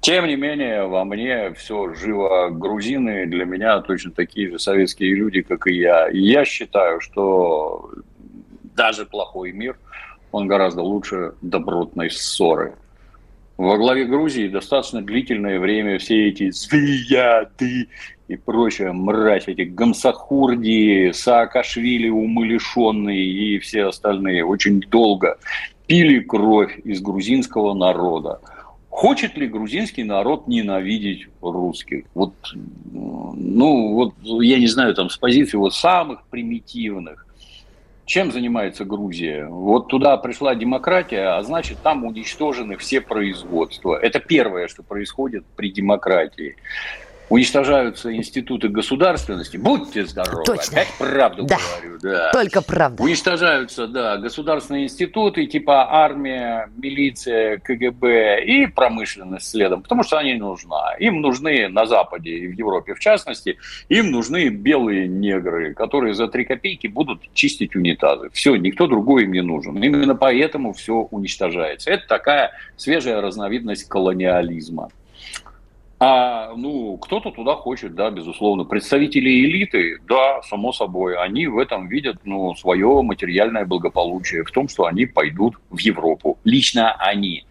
[0.00, 2.50] Тем не менее, во мне все живо.
[2.50, 6.08] Грузины для меня точно такие же советские люди, как и я.
[6.08, 7.90] Я считаю, что
[8.76, 9.76] даже плохой мир,
[10.32, 12.74] он гораздо лучше добротной ссоры.
[13.56, 17.88] Во главе Грузии достаточно длительное время все эти звияды
[18.28, 25.38] и прочая мразь, эти Гамсахурди, Саакашвили умалишенные и все остальные очень долго
[25.88, 28.40] пили кровь из грузинского народа.
[28.90, 32.04] Хочет ли грузинский народ ненавидеть русских?
[32.14, 32.34] Вот,
[32.92, 37.26] ну, вот, я не знаю, там, с позиции вот самых примитивных.
[38.08, 39.44] Чем занимается Грузия?
[39.48, 43.98] Вот туда пришла демократия, а значит, там уничтожены все производства.
[44.00, 46.56] Это первое, что происходит при демократии
[47.28, 49.56] уничтожаются институты государственности.
[49.56, 50.44] Будьте здоровы.
[50.44, 50.80] Точно.
[50.80, 51.56] Опять правду да.
[51.56, 51.98] говорю.
[52.00, 52.30] Да.
[52.32, 53.02] Только правда.
[53.02, 60.94] Уничтожаются, да, государственные институты типа армия, милиция, КГБ и промышленность следом, потому что они нужна.
[60.98, 63.58] Им нужны на Западе и в Европе в частности,
[63.88, 68.30] им нужны белые негры, которые за три копейки будут чистить унитазы.
[68.32, 69.82] Все, никто другой им не нужен.
[69.82, 71.90] Именно поэтому все уничтожается.
[71.90, 74.90] Это такая свежая разновидность колониализма.
[76.00, 78.64] А, ну, кто-то туда хочет, да, безусловно.
[78.64, 84.68] Представители элиты, да, само собой, они в этом видят, ну, свое материальное благополучие, в том,
[84.68, 86.38] что они пойдут в Европу.
[86.44, 87.44] Лично они.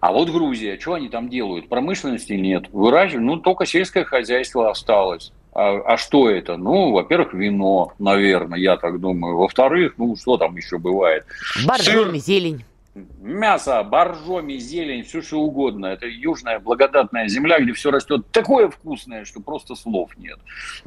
[0.00, 1.68] А вот Грузия, что они там делают?
[1.68, 2.66] Промышленности нет.
[2.72, 5.32] Выращивают, ну, только сельское хозяйство осталось.
[5.52, 6.56] А, а что это?
[6.56, 9.36] Ну, во-первых, вино, наверное, я так думаю.
[9.36, 11.26] Во-вторых, ну, что там еще бывает?
[11.64, 12.64] Боржоми, зелень
[12.94, 15.86] мясо, боржоми, зелень, все что угодно.
[15.86, 20.38] Это южная благодатная земля, где все растет такое вкусное, что просто слов нет.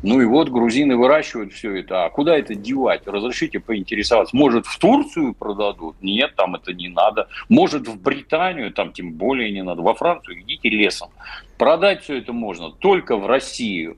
[0.04, 2.06] Ну и вот грузины выращивают все это.
[2.06, 3.08] А куда это девать?
[3.08, 4.36] Разрешите поинтересоваться.
[4.36, 5.96] Может, в Турцию продадут?
[6.02, 7.28] Нет, там это не надо.
[7.50, 8.72] Может, в Британию?
[8.72, 9.82] Там тем более не надо.
[9.82, 11.10] Во Францию идите лесом.
[11.58, 13.98] Продать все это можно только в Россию.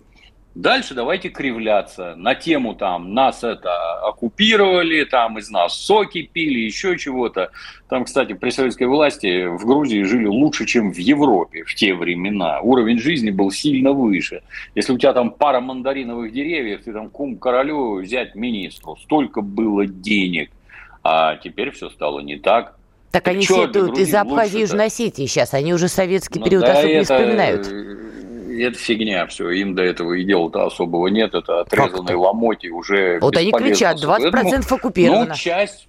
[0.55, 6.95] Дальше давайте кривляться на тему там нас это оккупировали, там из нас соки пили, еще
[6.95, 7.49] чего-то.
[7.89, 12.61] Там, кстати, при советской власти в Грузии жили лучше, чем в Европе в те времена.
[12.61, 14.43] Уровень жизни был сильно выше.
[14.75, 18.95] Если у тебя там пара мандариновых деревьев, ты там кум королю взять министру.
[18.97, 20.51] Столько было денег.
[21.03, 22.77] А теперь все стало не так.
[23.09, 25.55] Так, так они сетуют из Абхазии и Южной Осетии сейчас.
[25.55, 26.97] Они уже советский ну, период да особо это...
[26.97, 28.02] не вспоминают
[28.61, 29.49] это фигня все.
[29.49, 31.33] Им до этого и дела-то особого нет.
[31.33, 35.25] Это отрезанные ломоти уже Вот они кричат, 20% Поэтому, оккупировано.
[35.25, 35.87] Ну, часть,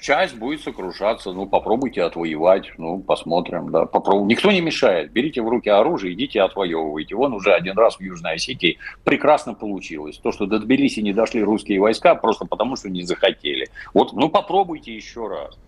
[0.00, 1.32] часть будет сокрушаться.
[1.32, 4.34] Ну, попробуйте отвоевать, ну, посмотрим, да, попробуйте.
[4.34, 5.12] Никто не мешает.
[5.12, 7.14] Берите в руки оружие, идите отвоевывайте.
[7.14, 10.18] Вон уже один раз в Южной Осетии прекрасно получилось.
[10.18, 13.68] То, что до Тбилиси не дошли русские войска, просто потому, что не захотели.
[13.94, 15.58] Вот, ну, попробуйте еще раз.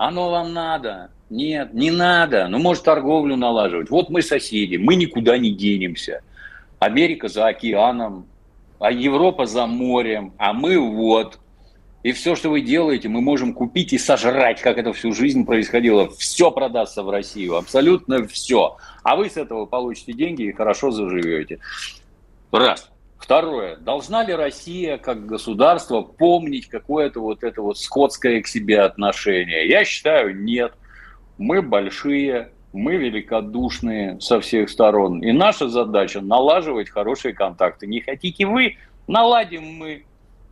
[0.00, 1.10] Оно вам надо?
[1.28, 2.48] Нет, не надо.
[2.48, 3.90] Ну, может, торговлю налаживать.
[3.90, 6.22] Вот мы соседи, мы никуда не денемся.
[6.78, 8.26] Америка за океаном,
[8.78, 11.38] а Европа за морем, а мы вот.
[12.02, 16.08] И все, что вы делаете, мы можем купить и сожрать, как это всю жизнь происходило.
[16.08, 18.78] Все продастся в Россию, абсолютно все.
[19.02, 21.58] А вы с этого получите деньги и хорошо заживете.
[22.50, 22.89] Раз.
[23.20, 23.76] Второе.
[23.76, 29.68] Должна ли Россия как государство помнить какое-то вот это вот скотское к себе отношение?
[29.68, 30.72] Я считаю, нет.
[31.36, 35.22] Мы большие, мы великодушные со всех сторон.
[35.22, 37.86] И наша задача налаживать хорошие контакты.
[37.86, 40.06] Не хотите вы, наладим мы.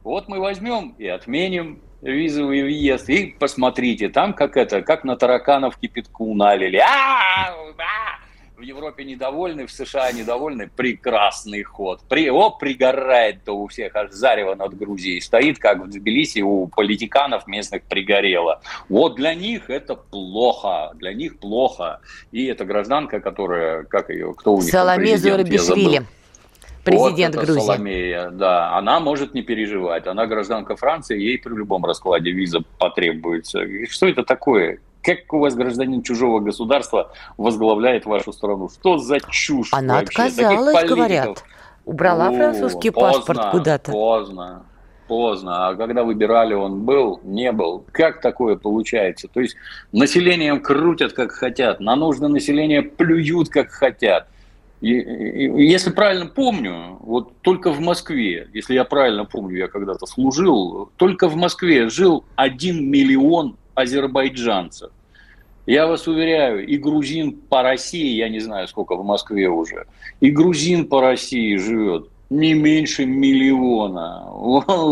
[0.05, 3.09] Вот мы возьмем и отменим визовый въезд.
[3.09, 6.77] И посмотрите, там как это, как на тараканов кипятку налили.
[6.77, 8.28] А-а-а!
[8.59, 12.01] В Европе недовольны, в США недовольны, прекрасный ход.
[12.09, 17.47] При, о, пригорает-то у всех, аж зарево над Грузией стоит, как в Тбилиси у политиканов
[17.47, 18.61] местных пригорело.
[18.89, 22.01] Вот для них это плохо, для них плохо.
[22.33, 26.03] И эта гражданка, которая, как ее, кто у них Соломе Зурабишвили.
[26.83, 27.61] Президент вот Грузии.
[27.61, 30.07] Соломея, да, она может не переживать.
[30.07, 33.63] Она гражданка Франции, ей при любом раскладе виза потребуется.
[33.63, 34.81] И что это такое?
[35.09, 38.69] Как у вас гражданин чужого государства возглавляет вашу страну?
[38.69, 40.25] Что за чушь Она вообще?
[40.25, 41.45] отказалась, говорят.
[41.87, 43.91] Убрала О, французский поздно, паспорт куда-то.
[43.91, 44.63] Поздно,
[45.07, 45.69] поздно.
[45.69, 47.87] А когда выбирали, он был, не был.
[47.91, 49.29] Как такое получается?
[49.29, 49.57] То есть
[49.93, 54.29] населением крутят, как хотят, на нужное население плюют, как хотят.
[54.83, 60.05] И, и, если правильно помню, вот только в Москве, если я правильно помню, я когда-то
[60.05, 64.91] служил, только в Москве жил 1 миллион азербайджанцев.
[65.69, 69.85] Я вас уверяю, и грузин по России, я не знаю, сколько в Москве уже,
[70.19, 74.25] и грузин по России живет не меньше миллиона.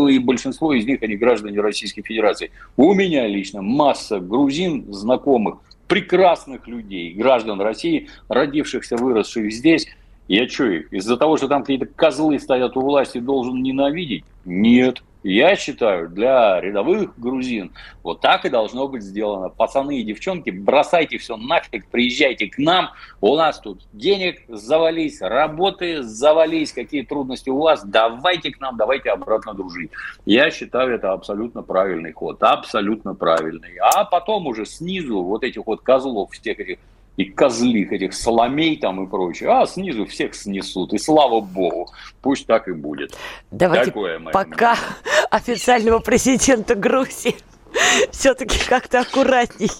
[0.07, 2.51] И большинство из них, они граждане Российской Федерации.
[2.75, 5.57] У меня лично масса грузин, знакомых,
[5.87, 9.87] прекрасных людей, граждан России, родившихся, выросших здесь.
[10.27, 14.25] Я что из-за того, что там какие-то козлы стоят у власти, должен ненавидеть?
[14.45, 15.01] Нет.
[15.29, 19.49] Я считаю, для рядовых грузин вот так и должно быть сделано.
[19.49, 22.91] Пацаны и девчонки, бросайте все нафиг, приезжайте к нам.
[23.19, 29.09] У нас тут денег завались, работы завались, какие трудности у вас, давайте к нам, давайте
[29.09, 29.91] обратно дружить.
[30.25, 33.75] Я считаю, это абсолютно правильный ход, абсолютно правильный.
[33.81, 36.77] А потом уже снизу вот этих вот козлов, всех этих
[37.17, 40.93] и козлих этих соломей там и прочее, а снизу всех снесут.
[40.93, 41.89] И слава богу,
[42.21, 43.17] пусть так и будет.
[43.51, 44.95] Давайте Такое пока мнение.
[45.31, 47.35] официального президента Грузии
[48.11, 49.71] все-таки как-то аккуратней.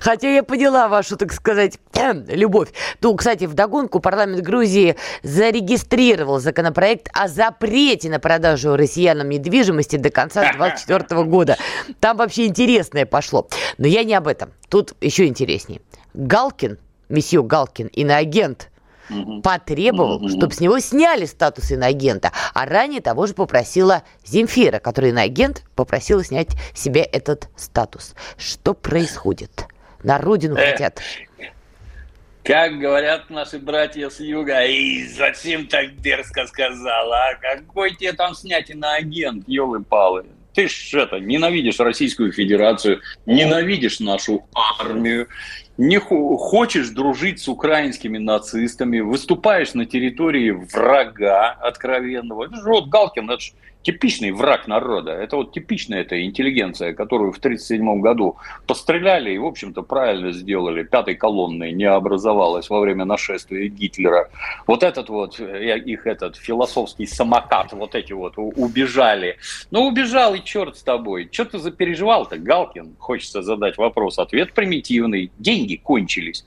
[0.00, 1.78] Хотя я поняла вашу, так сказать,
[2.28, 2.68] любовь.
[3.00, 10.10] Ну, кстати, в догонку парламент Грузии зарегистрировал законопроект о запрете на продажу россиянам недвижимости до
[10.10, 11.56] конца 2024 года.
[12.00, 13.48] Там вообще интересное пошло.
[13.78, 14.52] Но я не об этом.
[14.68, 15.80] Тут еще интереснее.
[16.14, 18.70] Галкин, месье Галкин, иноагент,
[19.10, 19.42] угу.
[19.42, 20.28] потребовал, угу.
[20.28, 22.32] чтобы с него сняли статус иноагента.
[22.54, 28.14] А ранее того же попросила Земфира, которая иноагент, попросила снять себе этот статус.
[28.36, 29.66] Что происходит?
[30.02, 31.00] На родину э, хотят.
[32.42, 37.16] Как говорят наши братья с юга, и зачем так дерзко сказала?
[37.16, 40.24] А какой тебе там снять иноагент, елы-палы?
[40.54, 44.48] Ты ж это, ненавидишь Российскую Федерацию, ненавидишь нашу
[44.80, 45.28] армию,
[45.80, 52.44] не хочешь дружить с украинскими нацистами, выступаешь на территории врага откровенного.
[52.44, 53.52] Это же вот Галкин, это же
[53.82, 55.12] типичный враг народа.
[55.12, 60.82] Это вот типичная эта интеллигенция, которую в 1937 году постреляли и, в общем-то, правильно сделали.
[60.82, 64.30] Пятой колонной не образовалась во время нашествия Гитлера.
[64.66, 69.36] Вот этот вот, э, их этот философский самокат, вот эти вот убежали.
[69.70, 71.28] Ну, убежал и черт с тобой.
[71.32, 72.96] Что ты запереживал-то, Галкин?
[72.98, 74.18] Хочется задать вопрос.
[74.18, 75.30] Ответ примитивный.
[75.38, 76.44] Деньги кончились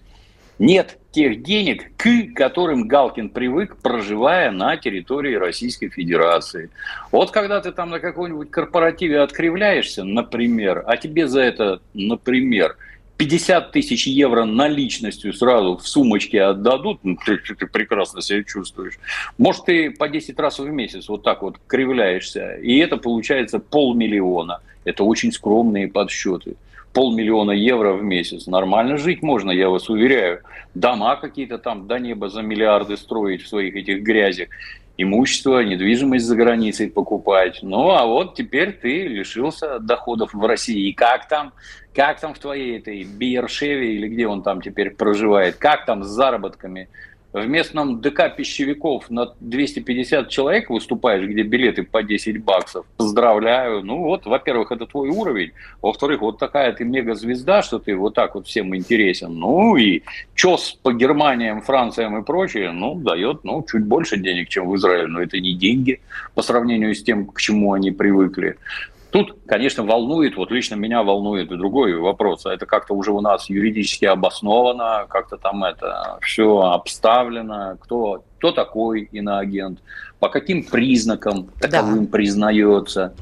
[0.59, 6.69] нет тех денег, к которым Галкин привык, проживая на территории Российской Федерации.
[7.11, 12.77] Вот когда ты там на каком-нибудь корпоративе откривляешься, например, а тебе за это, например,
[13.17, 18.97] 50 тысяч евро наличностью сразу в сумочке отдадут, ну, ты, ты прекрасно себя чувствуешь.
[19.37, 24.61] Может, ты по 10 раз в месяц вот так вот кривляешься, и это получается полмиллиона.
[24.83, 26.55] Это очень скромные подсчеты
[26.93, 28.47] полмиллиона евро в месяц.
[28.47, 30.41] Нормально жить можно, я вас уверяю.
[30.75, 34.49] Дома какие-то там до неба за миллиарды строить в своих этих грязях.
[34.95, 37.59] имущество, недвижимость за границей покупать.
[37.63, 40.89] Ну, а вот теперь ты лишился доходов в России.
[40.89, 41.51] И как там?
[41.95, 45.55] Как там в твоей этой Биершеве или где он там теперь проживает?
[45.57, 46.89] Как там с заработками?
[47.33, 53.83] В местном ДК пищевиков на 250 человек выступаешь, где билеты по 10 баксов, поздравляю.
[53.83, 55.51] Ну вот, во-первых, это твой уровень.
[55.81, 59.33] Во-вторых, вот такая ты мегазвезда, что ты вот так вот всем интересен.
[59.33, 60.03] Ну и
[60.35, 65.07] чес по Германиям, Франциям и прочее, ну, дает, ну, чуть больше денег, чем в Израиле.
[65.07, 66.01] Но это не деньги
[66.35, 68.57] по сравнению с тем, к чему они привыкли.
[69.13, 72.47] Тут, конечно, волнует, вот лично меня волнует другой вопрос.
[72.47, 78.51] А это как-то уже у нас юридически обосновано, как-то там это все обставлено, кто, кто
[78.51, 79.77] такой иноагент,
[80.19, 82.11] по каким признакам таковым да.
[82.11, 83.13] признается.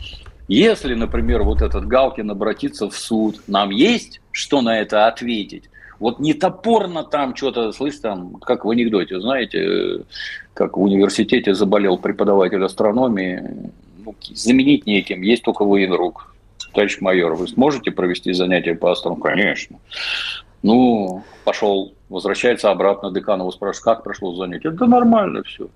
[0.48, 5.66] Если, например, вот этот Галкин обратится в суд, нам есть что на это ответить?
[6.00, 10.06] Вот не топорно там что-то, слышь, там, как в анекдоте, знаете,
[10.54, 13.72] как в университете заболел преподаватель астрономии,
[14.34, 16.34] заменить неким, есть только военрук.
[16.74, 19.18] Товарищ майор, вы сможете провести занятия по астрому?
[19.18, 19.78] Конечно.
[20.64, 24.72] Ну, пошел, возвращается обратно, Деканову спрашивает, как прошло занятие?
[24.72, 25.68] Да нормально все.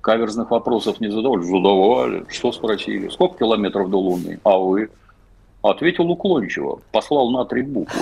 [0.00, 1.42] Каверзных вопросов не задавали?
[1.42, 2.24] Задавали.
[2.28, 3.08] Что спросили?
[3.08, 4.40] Сколько километров до Луны?
[4.44, 4.88] А вы?
[5.62, 6.80] Ответил уклончиво.
[6.90, 8.00] Послал на три буквы.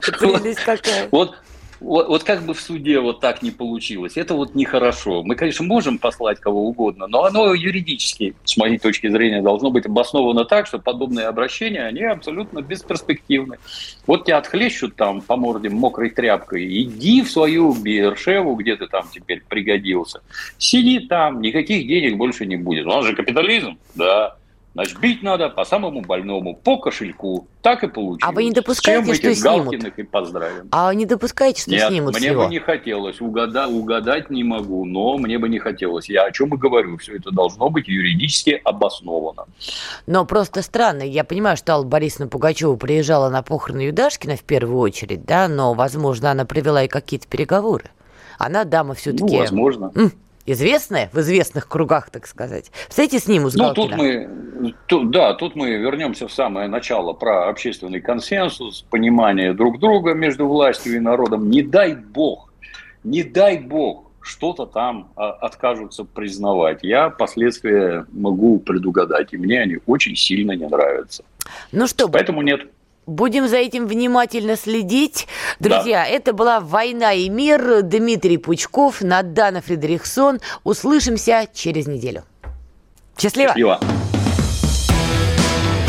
[0.00, 1.08] Прелесть какая.
[1.12, 1.34] Вот,
[1.80, 5.22] вот, вот как бы в суде вот так не получилось, это вот нехорошо.
[5.22, 9.86] Мы, конечно, можем послать кого угодно, но оно юридически, с моей точки зрения, должно быть
[9.86, 13.58] обосновано так, что подобные обращения, они абсолютно бесперспективны.
[14.06, 19.06] Вот тебя отхлещут там по морде мокрой тряпкой, иди в свою Бершеву, где ты там
[19.12, 20.20] теперь пригодился.
[20.58, 22.86] Сиди там, никаких денег больше не будет.
[22.86, 24.36] У нас же капитализм, да.
[24.74, 27.48] Значит, бить надо по самому больному, по кошельку.
[27.62, 28.22] Так и получилось.
[28.22, 29.74] А вы не допускаете, что снимут?
[29.74, 30.68] и поздравим.
[30.70, 32.44] А не допускаете, что Нет, снимут мне всего?
[32.44, 33.20] бы не хотелось.
[33.20, 36.08] Угада, угадать не могу, но мне бы не хотелось.
[36.08, 36.96] Я о чем и говорю.
[36.98, 39.46] Все это должно быть юридически обосновано.
[40.06, 41.02] Но просто странно.
[41.02, 45.74] Я понимаю, что Алла Борисовна Пугачева приезжала на похороны Юдашкина в первую очередь, да, но,
[45.74, 47.86] возможно, она провела и какие-то переговоры.
[48.38, 49.24] Она дама все-таки...
[49.24, 49.92] Ну, возможно
[50.52, 52.70] известная в известных кругах, так сказать.
[52.88, 57.12] Встретитесь с ним у Ну, тут мы, тут, да, тут мы вернемся в самое начало
[57.12, 61.50] про общественный консенсус, понимание друг друга между властью и народом.
[61.50, 62.52] Не дай бог,
[63.04, 66.80] не дай бог, что-то там а, откажутся признавать.
[66.82, 71.24] Я последствия могу предугадать, и мне они очень сильно не нравятся.
[71.72, 72.68] Ну что, поэтому нет.
[73.08, 75.28] Будем за этим внимательно следить.
[75.58, 76.06] Друзья, да.
[76.06, 77.80] это была «Война и мир».
[77.82, 80.40] Дмитрий Пучков, Надана Фредериксон.
[80.62, 82.24] Услышимся через неделю.
[83.18, 83.48] Счастливо.
[83.48, 83.80] Счастливо.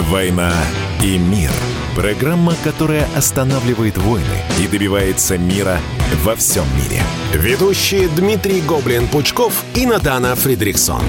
[0.10, 0.54] «Война
[1.04, 1.52] и мир».
[1.94, 4.24] Программа, которая останавливает войны
[4.58, 5.78] и добивается мира
[6.24, 7.04] во всем мире.
[7.34, 11.02] Ведущие Дмитрий Гоблин-Пучков и Надана Фридрихсон.